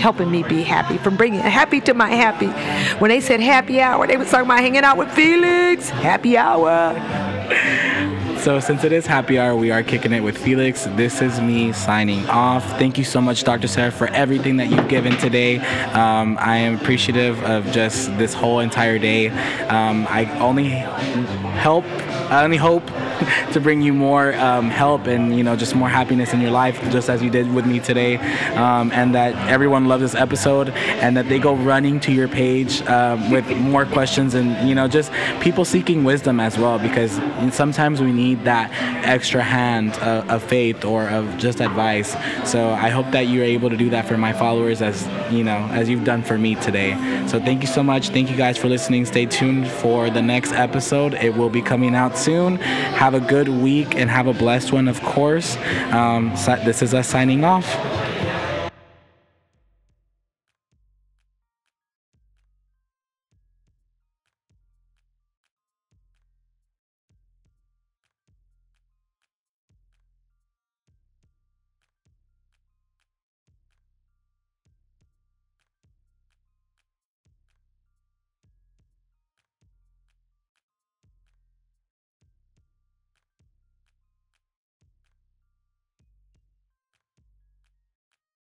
helping 0.00 0.30
me 0.30 0.42
be 0.42 0.62
happy, 0.62 0.96
from 0.96 1.16
bringing 1.16 1.40
happy 1.40 1.80
to 1.82 1.92
my 1.92 2.08
happy. 2.08 2.48
When 3.00 3.10
they 3.10 3.20
said 3.20 3.40
happy 3.40 3.82
hour, 3.82 4.06
they 4.06 4.16
was 4.16 4.30
talking 4.30 4.46
about 4.46 4.60
hanging 4.60 4.82
out 4.82 4.96
with 4.96 5.12
Felix. 5.12 5.90
Happy 5.90 6.38
hour. 6.38 6.94
So, 8.40 8.58
since 8.58 8.84
it 8.84 8.92
is 8.92 9.06
happy 9.06 9.38
hour, 9.38 9.54
we 9.54 9.70
are 9.70 9.82
kicking 9.82 10.14
it 10.14 10.20
with 10.20 10.38
Felix. 10.38 10.86
This 10.96 11.20
is 11.20 11.38
me 11.42 11.74
signing 11.74 12.26
off. 12.30 12.66
Thank 12.78 12.96
you 12.96 13.04
so 13.04 13.20
much, 13.20 13.44
Dr. 13.44 13.68
Sarah, 13.68 13.90
for 13.90 14.08
everything 14.08 14.56
that 14.56 14.70
you've 14.70 14.88
given 14.88 15.14
today. 15.18 15.58
Um, 15.88 16.38
I 16.40 16.56
am 16.56 16.76
appreciative 16.76 17.38
of 17.44 17.70
just 17.70 18.16
this 18.16 18.32
whole 18.32 18.60
entire 18.60 18.98
day. 18.98 19.28
Um, 19.68 20.06
I 20.08 20.24
only 20.38 20.68
help, 20.70 21.84
I 22.30 22.44
only 22.44 22.56
hope 22.56 22.86
to 23.52 23.60
bring 23.60 23.82
you 23.82 23.92
more 23.92 24.34
um, 24.34 24.70
help 24.70 25.06
and 25.06 25.36
you 25.36 25.42
know 25.42 25.56
just 25.56 25.74
more 25.74 25.88
happiness 25.88 26.32
in 26.32 26.40
your 26.40 26.52
life, 26.52 26.80
just 26.90 27.10
as 27.10 27.22
you 27.22 27.28
did 27.28 27.52
with 27.52 27.66
me 27.66 27.80
today, 27.80 28.16
um, 28.54 28.92
and 28.92 29.14
that 29.14 29.34
everyone 29.48 29.88
loves 29.88 30.02
this 30.02 30.14
episode 30.14 30.70
and 30.70 31.16
that 31.16 31.28
they 31.28 31.38
go 31.38 31.54
running 31.54 31.98
to 32.00 32.12
your 32.12 32.28
page 32.28 32.82
um, 32.82 33.30
with 33.30 33.48
more 33.56 33.84
questions 33.84 34.34
and 34.34 34.68
you 34.68 34.74
know 34.74 34.86
just 34.86 35.10
people 35.40 35.64
seeking 35.64 36.04
wisdom 36.04 36.38
as 36.38 36.56
well 36.56 36.78
because 36.78 37.12
sometimes 37.52 38.00
we 38.00 38.12
need 38.12 38.44
that 38.44 38.70
extra 39.04 39.42
hand 39.42 39.92
of, 39.96 40.30
of 40.30 40.42
faith 40.42 40.84
or 40.84 41.08
of 41.08 41.36
just 41.36 41.60
advice. 41.60 42.16
So 42.48 42.70
I 42.70 42.90
hope 42.90 43.10
that 43.10 43.22
you're 43.22 43.44
able 43.44 43.70
to 43.70 43.76
do 43.76 43.90
that 43.90 44.06
for 44.06 44.16
my 44.16 44.32
followers 44.32 44.82
as 44.82 45.06
you 45.32 45.42
know 45.42 45.58
as 45.72 45.88
you've 45.88 46.04
done 46.04 46.22
for 46.22 46.38
me 46.38 46.54
today. 46.54 46.92
So 47.26 47.40
thank 47.40 47.62
you 47.62 47.68
so 47.68 47.82
much. 47.82 48.10
Thank 48.10 48.30
you 48.30 48.36
guys 48.36 48.56
for 48.56 48.68
listening. 48.68 49.04
Stay 49.04 49.26
tuned 49.26 49.68
for 49.68 50.10
the 50.10 50.22
next 50.22 50.52
episode. 50.52 51.14
It 51.14 51.34
will 51.34 51.50
be 51.50 51.62
coming 51.62 51.94
out 51.94 52.16
soon. 52.20 52.56
Have 52.56 53.14
a 53.14 53.20
good 53.20 53.48
week 53.48 53.96
and 53.96 54.10
have 54.10 54.26
a 54.26 54.34
blessed 54.34 54.72
one, 54.72 54.88
of 54.88 55.00
course. 55.02 55.56
Um, 55.92 56.30
this 56.64 56.82
is 56.82 56.94
us 56.94 57.08
signing 57.08 57.44
off. 57.44 57.66